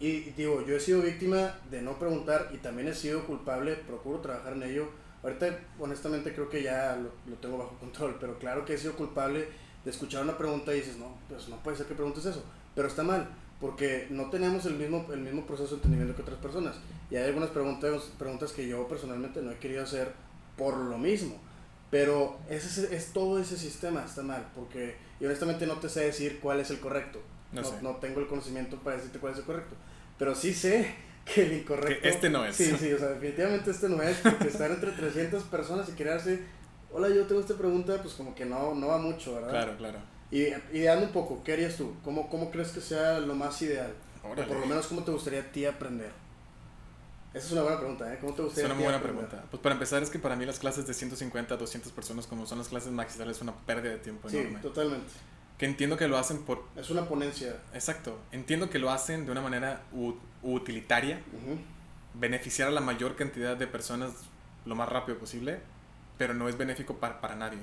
[0.00, 3.74] Y, y digo, yo he sido víctima de no preguntar y también he sido culpable,
[3.74, 4.88] procuro trabajar en ello.
[5.22, 8.94] Ahorita, honestamente, creo que ya lo, lo tengo bajo control, pero claro que he sido
[8.94, 9.48] culpable
[9.84, 12.42] de escuchar una pregunta y dices, no, pues no puede ser que preguntes eso.
[12.74, 13.28] Pero está mal,
[13.60, 16.76] porque no tenemos el mismo, el mismo proceso de entendimiento que otras personas.
[17.10, 20.12] Y hay algunas preguntas, preguntas que yo personalmente no he querido hacer
[20.56, 21.40] por lo mismo.
[21.90, 26.38] Pero ese es, todo ese sistema, está mal, porque y honestamente no te sé decir
[26.40, 27.20] cuál es el correcto.
[27.52, 27.76] No No, sé.
[27.82, 29.74] no tengo el conocimiento para decirte cuál es el correcto.
[30.18, 32.02] Pero sí sé que el incorrecto.
[32.02, 32.56] Que este no es.
[32.56, 36.42] Sí, sí, o sea, definitivamente este no es, porque estar entre 300 personas y crearse,
[36.92, 39.50] hola, yo tengo esta pregunta, pues como que no, no va mucho, ¿verdad?
[39.50, 39.98] Claro, claro.
[40.30, 40.42] Y
[40.76, 41.94] ideando un poco, ¿qué harías tú?
[42.04, 43.94] ¿Cómo, cómo crees que sea lo más ideal?
[44.22, 44.42] Órale.
[44.42, 46.10] O por lo menos, ¿cómo te gustaría a ti aprender?
[47.34, 48.18] Esa es una buena pregunta, ¿eh?
[48.20, 49.44] ¿Cómo te Es gustaría una a muy buena pregunta.
[49.50, 52.46] Pues para empezar es que para mí las clases de 150 a 200 personas como
[52.46, 54.60] son las clases magistrales es una pérdida de tiempo Sí, enorme.
[54.60, 55.12] totalmente.
[55.58, 56.64] Que entiendo que lo hacen por...
[56.76, 57.56] Es una ponencia.
[57.74, 58.18] Exacto.
[58.32, 59.82] Entiendo que lo hacen de una manera
[60.42, 61.20] utilitaria,
[62.14, 64.12] beneficiar a la mayor cantidad de personas
[64.64, 65.60] lo más rápido posible,
[66.16, 67.58] pero no es benéfico para, para nadie.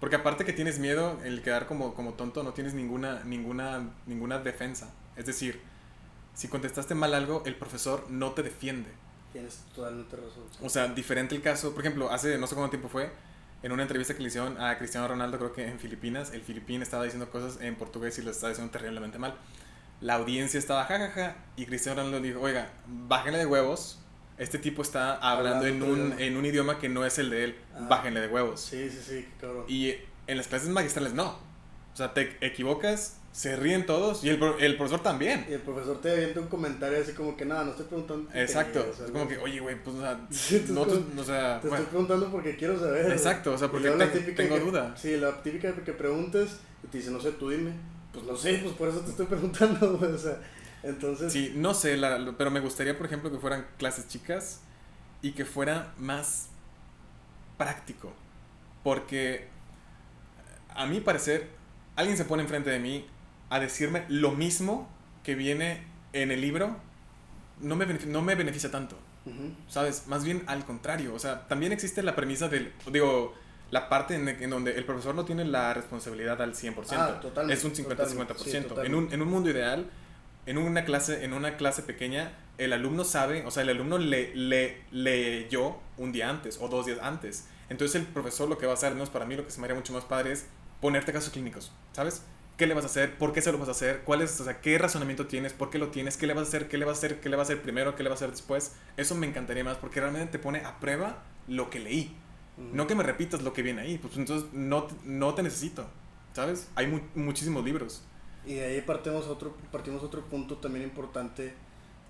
[0.00, 4.38] Porque aparte que tienes miedo, el quedar como, como tonto, no tienes ninguna, ninguna, ninguna
[4.38, 4.90] defensa.
[5.16, 5.60] Es decir,
[6.34, 8.90] si contestaste mal algo, el profesor no te defiende.
[9.32, 10.44] Tienes totalmente razón.
[10.62, 11.72] O sea, diferente el caso.
[11.72, 13.10] Por ejemplo, hace no sé cuánto tiempo fue,
[13.62, 16.82] en una entrevista que le hicieron a Cristiano Ronaldo, creo que en Filipinas, el filipín
[16.82, 19.34] estaba diciendo cosas en portugués y lo estaba diciendo terriblemente mal.
[20.00, 24.00] La audiencia estaba jajaja y Cristiano Ronaldo dijo, oiga, bájenle de huevos.
[24.36, 26.22] Este tipo está hablando, Hablando en, un, idioma".
[26.22, 27.56] en un idioma que no es el de él.
[27.74, 27.86] Ah.
[27.88, 28.60] Bájenle de huevos.
[28.60, 29.64] Sí, sí, sí, cabrón.
[29.68, 29.94] Y
[30.26, 31.28] en las clases magistrales no.
[31.28, 35.44] O sea, te equivocas, se ríen todos y el, el profesor también.
[35.50, 38.30] Y el profesor te avienta un comentario así como que, no, no estoy preguntando.
[38.32, 38.78] Exacto.
[38.80, 41.60] tonterías", Es como que, oye, güey, pues, o sea, Sí, entonces, nosotros, como- o sea,
[41.60, 43.10] Te bueno, estoy preguntando porque quiero saber.
[43.10, 44.96] Exacto, o sea, porque te- tengo que- duda.
[44.96, 47.72] Sí, la típica que preguntas y te dice, no sé, tú dime.
[48.12, 50.40] Pues no sé, pues por eso te estoy preguntando, güey, o sea,
[50.84, 51.32] entonces...
[51.32, 54.60] Sí, no sé, la- pero me gustaría, por ejemplo, que fueran clases chicas
[55.22, 56.50] y que fuera más
[57.58, 58.12] práctico.
[58.84, 59.48] Porque,
[60.68, 61.48] a mi parecer,
[61.96, 63.06] alguien se pone enfrente de mí
[63.54, 64.88] a decirme lo mismo
[65.22, 66.76] que viene en el libro,
[67.60, 68.98] no me, no me beneficia tanto.
[69.68, 70.06] ¿Sabes?
[70.06, 71.14] Más bien al contrario.
[71.14, 72.72] O sea, también existe la premisa del.
[72.92, 73.34] Digo,
[73.70, 76.74] la parte en, donde el profesor no tiene la responsabilidad al 100%.
[76.92, 78.84] Ah, es un 50-50%.
[78.84, 79.88] en, un, en un mundo ideal,
[80.46, 84.34] en una clase, en una clase pequeña, el alumno sabe, o sea, el alumno le,
[84.34, 87.46] le, leyó un día antes o dos días antes.
[87.70, 89.60] Entonces el profesor lo que va a hacer, al menos para mí lo que se
[89.60, 90.46] me haría mucho más padre es
[90.80, 92.22] ponerte casos clínicos, ¿sabes?
[92.56, 93.18] ¿Qué le vas a hacer?
[93.18, 94.02] ¿Por qué se lo vas a hacer?
[94.04, 95.52] ¿Cuál es, o sea, qué razonamiento tienes?
[95.52, 96.16] ¿Por qué lo tienes?
[96.16, 96.68] ¿Qué le vas a hacer?
[96.68, 97.20] ¿Qué le vas a hacer?
[97.20, 97.96] ¿Qué le vas a hacer primero?
[97.96, 98.72] ¿Qué le vas a hacer después?
[98.96, 102.16] Eso me encantaría más porque realmente te pone a prueba lo que leí.
[102.56, 105.84] No que me repitas lo que viene ahí, pues entonces no, no te necesito,
[106.34, 106.68] ¿sabes?
[106.76, 106.86] Hay
[107.16, 108.02] muchísimos libros.
[108.46, 111.52] Y de ahí partimos otro, partimos otro punto también importante,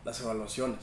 [0.05, 0.81] las evaluaciones.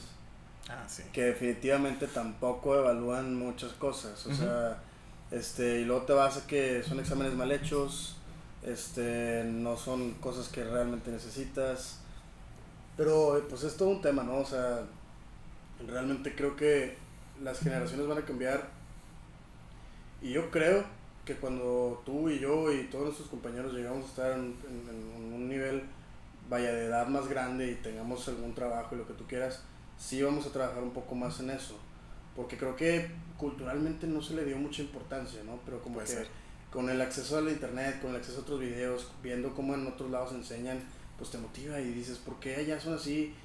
[0.67, 1.03] Ah, sí.
[1.13, 4.25] Que definitivamente tampoco evalúan muchas cosas.
[4.25, 4.81] O sea,
[5.29, 8.17] este, y luego te vas a que son exámenes mal hechos,
[8.63, 11.99] este, no son cosas que realmente necesitas.
[12.97, 14.37] Pero pues es todo un tema, ¿no?
[14.37, 14.83] O sea,
[15.87, 16.97] realmente creo que
[17.41, 18.69] las generaciones van a cambiar.
[20.21, 20.85] Y yo creo
[21.25, 24.55] que cuando tú y yo y todos nuestros compañeros llegamos a estar en,
[25.33, 25.83] un nivel,
[26.49, 29.63] vaya, de edad más grande y tengamos algún trabajo y lo que tú quieras,
[29.97, 31.77] sí vamos a trabajar un poco más en eso.
[32.35, 35.59] Porque creo que culturalmente no se le dio mucha importancia, ¿no?
[35.65, 36.27] Pero como que
[36.71, 40.09] con el acceso al internet, con el acceso a otros videos, viendo cómo en otros
[40.09, 40.79] lados enseñan,
[41.17, 43.35] pues te motiva y dices, ¿por qué allá son así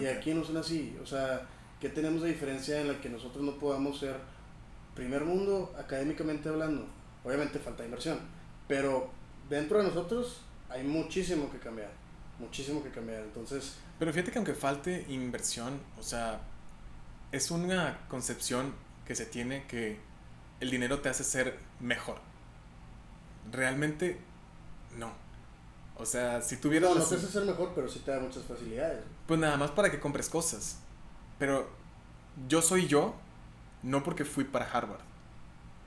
[0.00, 0.98] y aquí no son así?
[1.02, 1.46] O sea,
[1.78, 4.16] ¿qué tenemos de diferencia en la que nosotros no podamos ser
[4.94, 6.86] primer mundo académicamente hablando?
[7.22, 8.18] Obviamente falta inversión,
[8.66, 9.10] pero
[9.50, 11.90] dentro de nosotros hay muchísimo que cambiar,
[12.38, 13.22] muchísimo que cambiar.
[13.22, 13.76] Entonces...
[13.98, 16.40] Pero fíjate que aunque falte inversión, o sea,
[17.30, 18.74] es una concepción
[19.04, 19.98] que se tiene que
[20.60, 22.29] el dinero te hace ser mejor
[23.50, 24.18] realmente
[24.96, 25.12] no.
[25.96, 26.94] O sea, si tuvieras...
[26.94, 29.04] No, hace ser mejor, pero sí te da muchas facilidades.
[29.26, 30.78] Pues nada más para que compres cosas.
[31.38, 31.68] Pero
[32.48, 33.14] yo soy yo,
[33.82, 35.00] no porque fui para Harvard.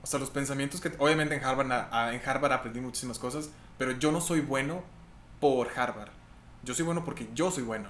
[0.02, 0.92] O sea, los pensamientos que...
[0.98, 1.66] Obviamente en Harvard,
[2.12, 4.84] en Harvard aprendí muchísimas cosas, pero yo no soy bueno
[5.40, 6.10] por Harvard.
[6.62, 7.88] Yo soy bueno porque yo soy bueno.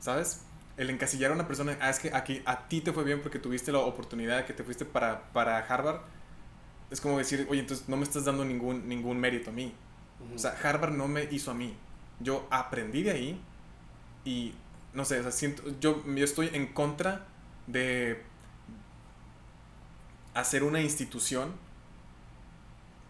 [0.00, 0.40] ¿Sabes?
[0.76, 3.38] El encasillar a una persona, ah, es que aquí a ti te fue bien porque
[3.38, 6.00] tuviste la oportunidad que te fuiste para, para Harvard
[6.92, 9.72] es como decir, oye, entonces no me estás dando ningún, ningún mérito a mí.
[10.34, 11.74] O sea, Harvard no me hizo a mí.
[12.20, 13.40] Yo aprendí de ahí
[14.26, 14.52] y,
[14.92, 17.26] no sé, o sea, siento, yo, yo estoy en contra
[17.66, 18.22] de
[20.34, 21.52] hacer una institución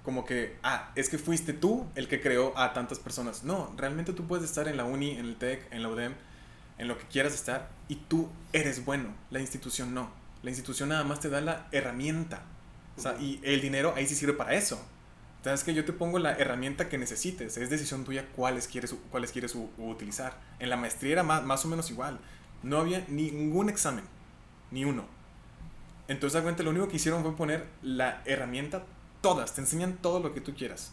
[0.04, 3.42] como que, ah, es que fuiste tú el que creó a tantas personas.
[3.42, 6.14] No, realmente tú puedes estar en la uni, en el TEC, en la UDEM,
[6.78, 10.08] en lo que quieras estar, y tú eres bueno, la institución no.
[10.44, 12.42] La institución nada más te da la herramienta
[12.96, 14.84] o sea, y el dinero ahí sí sirve para eso.
[15.38, 17.56] Entonces que yo te pongo la herramienta que necesites.
[17.56, 20.38] Es decisión tuya cuáles quieres, cuáles quieres utilizar.
[20.60, 22.20] En la maestría era más, más o menos igual.
[22.62, 24.04] No había ningún examen.
[24.70, 25.04] Ni uno.
[26.06, 28.84] Entonces, cuenta, lo único que hicieron fue poner la herramienta
[29.20, 29.52] todas.
[29.54, 30.92] Te enseñan todo lo que tú quieras.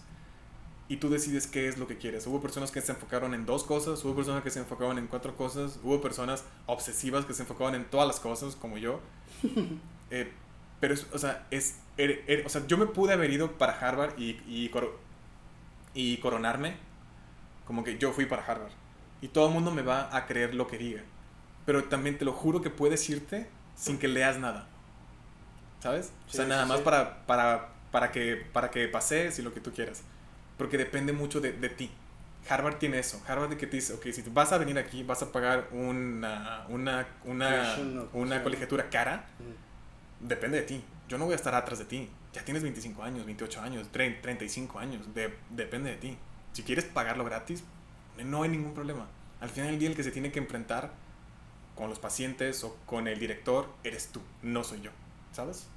[0.87, 2.25] Y tú decides qué es lo que quieres.
[2.25, 4.03] Hubo personas que se enfocaron en dos cosas.
[4.03, 5.79] Hubo personas que se enfocaban en cuatro cosas.
[5.83, 8.99] Hubo personas obsesivas que se enfocaban en todas las cosas, como yo.
[10.09, 10.31] eh,
[10.79, 13.73] pero, es, o sea, es, er, er, o sea, yo me pude haber ido para
[13.73, 14.71] Harvard y, y,
[15.93, 16.77] y coronarme
[17.65, 18.71] como que yo fui para Harvard.
[19.21, 21.03] Y todo el mundo me va a creer lo que diga.
[21.65, 24.67] Pero también te lo juro que puedes irte sin que leas nada.
[25.81, 26.11] ¿Sabes?
[26.27, 29.71] o sea, nada más Para, para, para, que, para que pases y lo que tú
[29.71, 30.01] quieras.
[30.57, 31.91] Porque depende mucho de, de ti.
[32.49, 33.21] Harvard tiene eso.
[33.27, 36.65] Harvard de que te dice, ok, si vas a venir aquí, vas a pagar una,
[36.69, 37.75] una, una,
[38.13, 39.27] una colegiatura cara
[40.19, 40.83] depende de ti.
[41.09, 42.07] Yo no voy a estar atrás de ti.
[42.33, 45.07] Ya tienes 25 años, 28 años, 35 años.
[45.49, 46.17] depende de ti.
[46.53, 47.63] Si quieres pagarlo gratis,
[48.23, 49.07] no hay ningún problema.
[49.41, 50.91] Al final del día el que se tiene que enfrentar
[51.75, 54.91] con los pacientes o con el director eres tú, no soy yo.
[55.31, 55.67] ¿Sabes?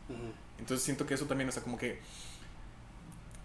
[0.59, 1.99] Entonces siento que eso también, o sea, como que...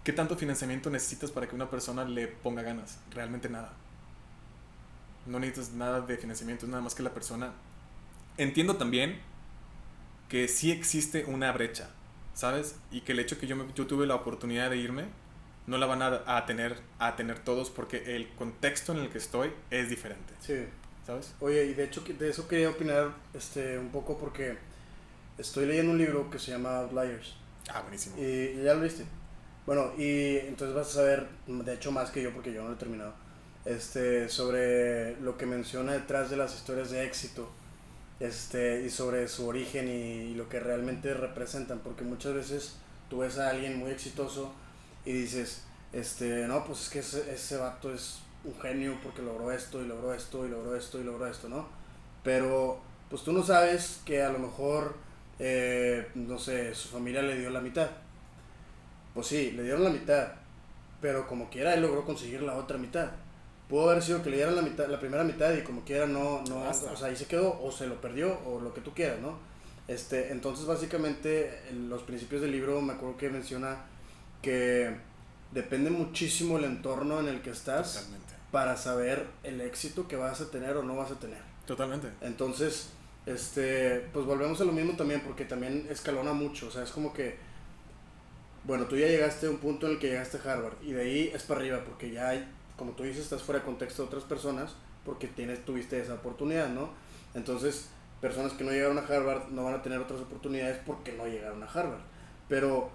[0.04, 2.98] ¿Qué tanto financiamiento necesitas para que una persona le ponga ganas?
[3.10, 3.72] Realmente nada.
[5.26, 7.52] No necesitas nada de financiamiento, es nada más que la persona...
[8.36, 9.20] Entiendo también
[10.28, 11.90] que sí existe una brecha,
[12.34, 12.76] ¿sabes?
[12.90, 15.04] Y que el hecho que yo, yo tuve la oportunidad de irme,
[15.66, 19.18] no la van a, a, tener, a tener todos porque el contexto en el que
[19.18, 20.34] estoy es diferente.
[20.40, 20.64] Sí.
[21.08, 21.34] ¿Sabes?
[21.40, 24.58] Oye, y de hecho de eso quería opinar este, un poco porque
[25.38, 27.34] estoy leyendo un libro que se llama Outliers.
[27.70, 28.16] Ah, buenísimo.
[28.18, 29.06] Y, ya lo viste.
[29.64, 32.74] Bueno, y entonces vas a saber, de hecho más que yo porque yo no lo
[32.74, 33.14] he terminado,
[33.64, 37.50] este, sobre lo que menciona detrás de las historias de éxito
[38.20, 42.76] este, y sobre su origen y, lo que realmente representan, porque muchas veces
[43.10, 44.52] tú ves a alguien muy exitoso
[45.04, 49.50] y dices, este, no, pues es que ese, ese vato es un genio porque logró
[49.52, 51.68] esto y logró esto y logró esto y logró esto, ¿no?
[52.22, 54.94] Pero pues tú no sabes que a lo mejor,
[55.38, 57.88] eh, no sé, su familia le dio la mitad.
[59.14, 60.32] Pues sí, le dieron la mitad,
[61.00, 63.10] pero como quiera él logró conseguir la otra mitad.
[63.68, 66.42] Pudo haber sido que le dieran la, mitad, la primera mitad y como quiera no,
[66.48, 69.20] no, o sea, ahí se quedó o se lo perdió o lo que tú quieras,
[69.20, 69.38] ¿no?
[69.88, 73.84] Este, entonces básicamente los principios del libro me acuerdo que menciona
[74.42, 74.94] que
[75.52, 78.08] depende muchísimo el entorno en el que estás
[78.50, 81.40] para saber el éxito que vas a tener o no vas a tener.
[81.66, 82.08] Totalmente.
[82.20, 82.90] Entonces,
[83.26, 87.12] este, pues volvemos a lo mismo también porque también escalona mucho, o sea, es como
[87.12, 87.36] que,
[88.64, 91.02] bueno, tú ya llegaste a un punto en el que llegaste a Harvard y de
[91.02, 92.48] ahí es para arriba porque ya hay,
[92.78, 94.72] como tú dices, estás fuera de contexto de otras personas
[95.04, 96.90] porque tienes, tuviste esa oportunidad, ¿no?
[97.34, 97.88] Entonces,
[98.20, 101.62] personas que no llegaron a Harvard no van a tener otras oportunidades porque no llegaron
[101.62, 102.00] a Harvard.
[102.48, 102.90] Pero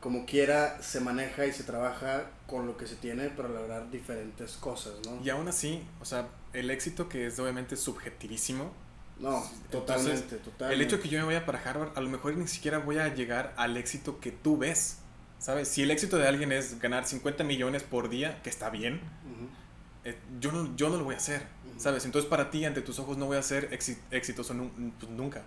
[0.00, 4.52] como quiera se maneja y se trabaja con lo que se tiene para lograr diferentes
[4.52, 5.24] cosas, ¿no?
[5.24, 8.72] Y aún así, o sea, el éxito que es obviamente subjetivísimo.
[9.18, 10.74] No, totalmente, totalmente.
[10.74, 13.14] El hecho que yo me vaya para Harvard, a lo mejor ni siquiera voy a
[13.14, 14.98] llegar al éxito que tú ves,
[15.44, 15.68] ¿sabes?
[15.68, 19.02] Si el éxito de alguien es ganar 50 millones por día, que está bien,
[20.02, 22.06] eh, yo, no, yo no lo voy a hacer, ¿sabes?
[22.06, 23.68] Entonces para ti, ante tus ojos, no voy a ser
[24.10, 25.42] exitoso pues, nunca.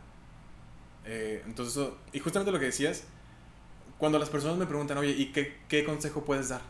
[1.03, 1.83] Eh, entonces,
[2.13, 3.05] y justamente lo que decías,
[3.97, 6.61] cuando las personas me preguntan, oye, ¿y qué, qué consejo puedes dar?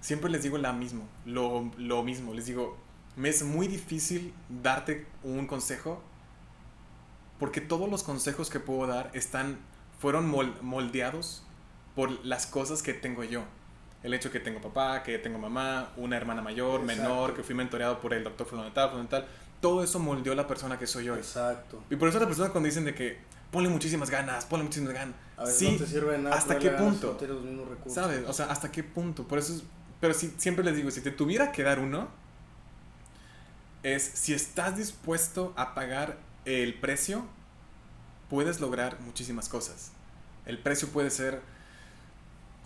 [0.00, 2.34] Siempre les digo la mismo, lo, lo mismo.
[2.34, 2.76] Les digo,
[3.14, 6.02] me es muy difícil darte un consejo
[7.38, 9.60] porque todos los consejos que puedo dar están,
[10.00, 10.26] fueron
[10.62, 11.45] moldeados
[11.96, 13.42] por las cosas que tengo yo.
[14.04, 18.00] El hecho que tengo papá, que tengo mamá, una hermana mayor, menor, que fui mentoreado
[18.00, 19.26] por el doctor fundamental, fundamental.
[19.60, 21.18] Todo eso moldeó la persona que soy hoy.
[21.18, 21.82] Exacto.
[21.90, 23.18] Y por eso las personas cuando dicen de que
[23.50, 25.16] ponle muchísimas ganas, ponle muchísimas ganas.
[25.36, 26.36] A veces sí, no te sirve nada.
[26.36, 27.18] ¿Hasta qué punto?
[27.86, 28.24] ¿Sabes?
[28.28, 29.26] O sea, ¿hasta qué punto?
[29.26, 29.62] Por eso,
[29.98, 32.08] pero si, siempre les digo, si te tuviera que dar uno,
[33.82, 37.24] es si estás dispuesto a pagar el precio,
[38.28, 39.92] puedes lograr muchísimas cosas.
[40.44, 41.40] El precio puede ser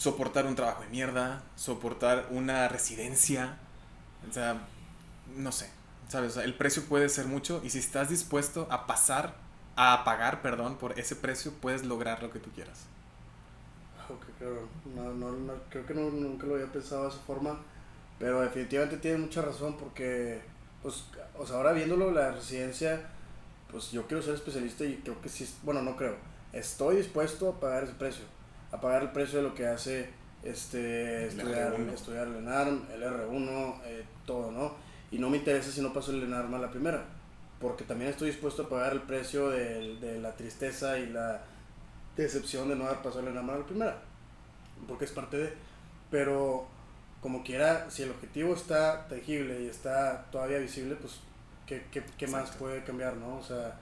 [0.00, 3.58] soportar un trabajo de mierda, soportar una residencia,
[4.26, 4.66] o sea,
[5.36, 5.68] no sé,
[6.08, 6.38] ¿sabes?
[6.38, 9.34] el precio puede ser mucho y si estás dispuesto a pasar
[9.76, 12.86] a pagar, perdón, por ese precio, puedes lograr lo que tú quieras.
[14.08, 14.68] Ok, claro.
[14.96, 17.58] No, no, no, creo que nunca lo había pensado de esa forma,
[18.18, 20.40] pero definitivamente tiene mucha razón porque,
[20.82, 21.04] pues,
[21.38, 23.02] o sea, ahora viéndolo, la residencia,
[23.70, 26.16] pues yo quiero ser especialista y creo que sí, bueno, no creo,
[26.54, 28.24] estoy dispuesto a pagar ese precio,
[28.72, 30.10] a pagar el precio de lo que hace
[30.42, 34.74] este estudiar, estudiar el ENARM, el R1, eh, todo, ¿no?
[35.10, 37.04] Y no me interesa si no paso el ENARM a la primera
[37.60, 41.42] porque también estoy dispuesto a pagar el precio de, de la tristeza y la
[42.16, 43.98] decepción de no haber pasado la mano a la primera,
[44.88, 45.52] porque es parte de...
[46.10, 46.66] Pero
[47.20, 51.20] como quiera, si el objetivo está tangible y está todavía visible, pues
[51.66, 53.36] ¿qué, qué, qué más puede cambiar, no?
[53.36, 53.78] O sea,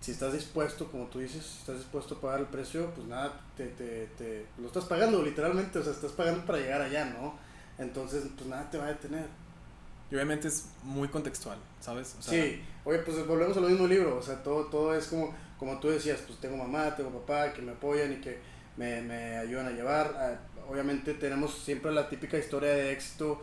[0.00, 3.40] si estás dispuesto, como tú dices, si estás dispuesto a pagar el precio, pues nada,
[3.56, 7.34] te, te, te, lo estás pagando literalmente, o sea, estás pagando para llegar allá, ¿no?
[7.78, 9.26] Entonces, pues nada te va a detener.
[10.10, 12.16] Y obviamente es muy contextual, ¿sabes?
[12.18, 15.88] sí, oye, pues volvemos al mismo libro, o sea, todo, todo es como, como tú
[15.88, 18.40] decías, pues tengo mamá, tengo papá que me apoyan y que
[18.76, 20.14] me, me ayudan a llevar.
[20.16, 23.40] Ah, obviamente tenemos siempre la típica historia de éxito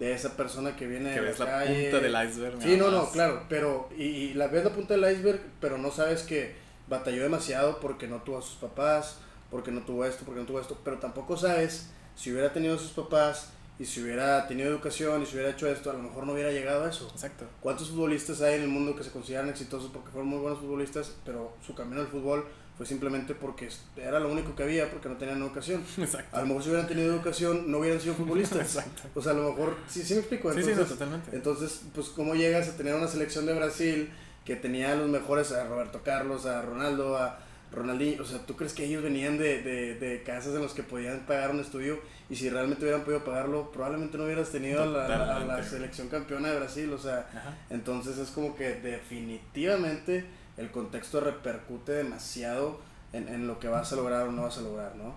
[0.00, 2.62] de esa persona que viene que ves la, punta del iceberg.
[2.62, 5.90] Sí, no, no, claro, pero y, y, la ves la punta del iceberg, pero no
[5.92, 6.54] sabes que
[6.88, 9.18] batalló demasiado porque no tuvo a sus papás,
[9.50, 12.78] porque no tuvo esto, porque no tuvo esto, pero tampoco sabes si hubiera tenido a
[12.78, 16.26] sus papás y si hubiera tenido educación y si hubiera hecho esto, a lo mejor
[16.26, 17.08] no hubiera llegado a eso.
[17.12, 17.44] Exacto.
[17.60, 21.14] ¿Cuántos futbolistas hay en el mundo que se consideran exitosos porque fueron muy buenos futbolistas,
[21.26, 22.46] pero su camino al fútbol
[22.80, 25.84] fue simplemente porque era lo único que había, porque no tenían educación?
[25.98, 26.34] Exacto.
[26.34, 28.60] A lo mejor si hubieran tenido educación no hubieran sido futbolistas.
[28.74, 29.02] Exacto.
[29.14, 30.48] O sea, a lo mejor, sí, sí me explico.
[30.48, 31.36] Entonces, sí, sí, totalmente.
[31.36, 34.10] Entonces, pues, ¿cómo llegas a tener una selección de Brasil
[34.46, 38.56] que tenía a los mejores, a Roberto Carlos, a Ronaldo, a Ronaldinho, o sea, ¿tú
[38.56, 42.00] crees que ellos venían de, de, de, casas en los que podían pagar un estudio
[42.30, 46.48] y si realmente hubieran podido pagarlo, probablemente no hubieras tenido a la, la, selección campeona
[46.48, 47.26] de Brasil, o sea,
[47.68, 50.24] entonces es como que definitivamente
[50.60, 52.80] el contexto repercute demasiado
[53.12, 55.14] en, en, lo que vas a lograr o no vas a lograr, ¿no?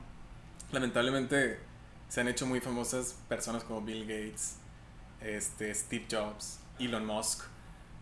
[0.72, 1.60] Lamentablemente
[2.10, 4.56] se han hecho muy famosas personas como Bill Gates,
[5.22, 7.44] este, Steve Jobs, Elon Musk,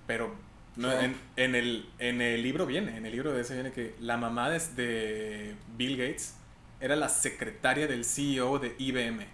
[0.08, 0.34] pero
[0.76, 3.96] no, en, en, el, en el libro viene, en el libro de ese viene que
[4.00, 6.36] la mamá de, de Bill Gates
[6.80, 9.26] era la secretaria del CEO de IBM.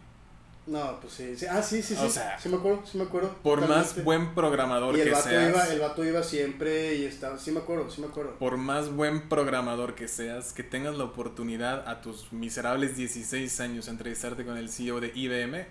[0.68, 1.46] No, pues sí, sí.
[1.50, 2.06] Ah, sí, sí, sí.
[2.06, 3.34] O sea, sí me acuerdo, sí me acuerdo.
[3.42, 4.02] Por más totalmente.
[4.04, 7.38] buen programador Y el que vato, seas, iba, el vato iba siempre y estaba.
[7.40, 8.38] Sí me acuerdo, sí me acuerdo.
[8.40, 13.88] por más buen programador que seas, que tengas la oportunidad a tus miserables 16 años
[13.88, 15.66] a entrevistarte con el CEO de IBM,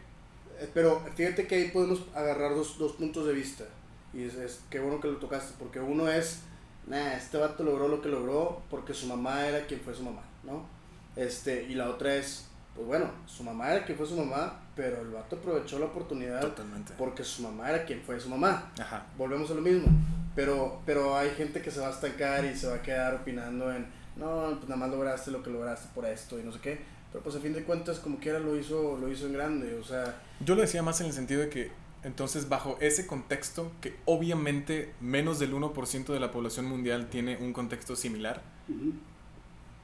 [0.59, 3.65] Eh, Pero fíjate que ahí podemos agarrar dos, dos puntos de vista.
[4.13, 5.55] Y es, es qué bueno que lo tocaste.
[5.59, 6.41] Porque uno es,
[6.87, 10.23] nah, este vato logró lo que logró porque su mamá era quien fue su mamá,
[10.43, 10.67] ¿no?
[11.17, 12.46] Este, y la otra es,
[12.77, 16.41] pues bueno, su mamá era quien fue su mamá, pero el vato aprovechó la oportunidad
[16.41, 16.93] totalmente.
[16.99, 18.71] porque su mamá era quien fue su mamá.
[18.79, 19.07] Ajá.
[19.17, 19.89] Volvemos a lo mismo.
[20.35, 23.73] Pero, pero hay gente que se va a estancar y se va a quedar opinando
[23.73, 26.81] en, no, pues nada más lograste lo que lograste por esto y no sé qué.
[27.11, 29.75] Pero pues a fin de cuentas, como quiera, lo hizo, lo hizo en grande.
[29.81, 31.71] O sea, Yo lo decía más en el sentido de que,
[32.03, 37.55] entonces, bajo ese contexto, que obviamente menos del 1% de la población mundial tiene un
[37.55, 38.43] contexto similar,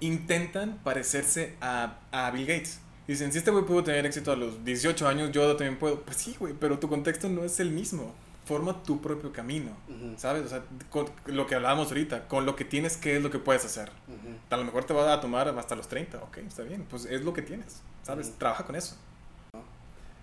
[0.01, 2.81] intentan parecerse a, a Bill Gates.
[3.07, 6.01] Dicen, si este güey pudo tener éxito a los 18 años, yo también puedo.
[6.03, 8.15] Pues sí, güey, pero tu contexto no es el mismo.
[8.45, 9.71] Forma tu propio camino.
[10.17, 10.45] ¿sabes?
[10.45, 13.39] O sea, con lo que hablábamos ahorita, con lo que tienes, ¿qué es lo que
[13.39, 13.91] puedes hacer?
[14.09, 14.37] Ujú.
[14.51, 17.23] A lo mejor te va a tomar hasta los 30, ok, está bien, pues es
[17.23, 18.33] lo que tienes, ¿sabes?
[18.39, 18.97] Trabaja con eso.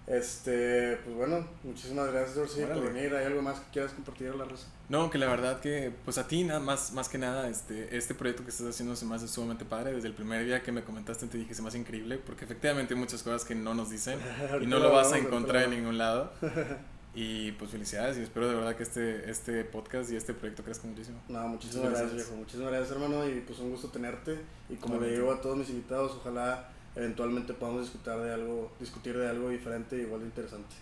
[0.09, 3.13] Este, pues bueno, muchísimas gracias, Dorsey, por venir.
[3.13, 4.65] ¿Hay algo más que quieras compartir a la raza?
[4.89, 8.15] No, que la verdad que, pues a ti nada más, más que nada, este, este
[8.15, 9.93] proyecto que estás haciendo se me hace sumamente padre.
[9.93, 12.95] Desde el primer día que me comentaste te dije se me hace increíble, porque efectivamente
[12.95, 14.19] hay muchas cosas que no nos dicen
[14.61, 16.31] y no lo vas a encontrar en ningún lado.
[17.15, 20.87] Y pues felicidades y espero de verdad que este, este podcast y este proyecto crezca
[20.87, 21.17] muchísimo.
[21.27, 22.35] No, muchísimas Muchas gracias, viejo.
[22.37, 23.27] Muchísimas gracias, hermano.
[23.27, 24.39] Y pues un gusto tenerte.
[24.69, 26.69] Y como le digo a todos mis invitados, ojalá
[26.99, 30.75] eventualmente podamos discutir de algo, discutir de algo diferente igual de interesante.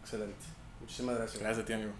[0.00, 0.46] Excelente.
[0.80, 1.42] Muchísimas gracias.
[1.42, 1.92] Gracias a ti, amigo.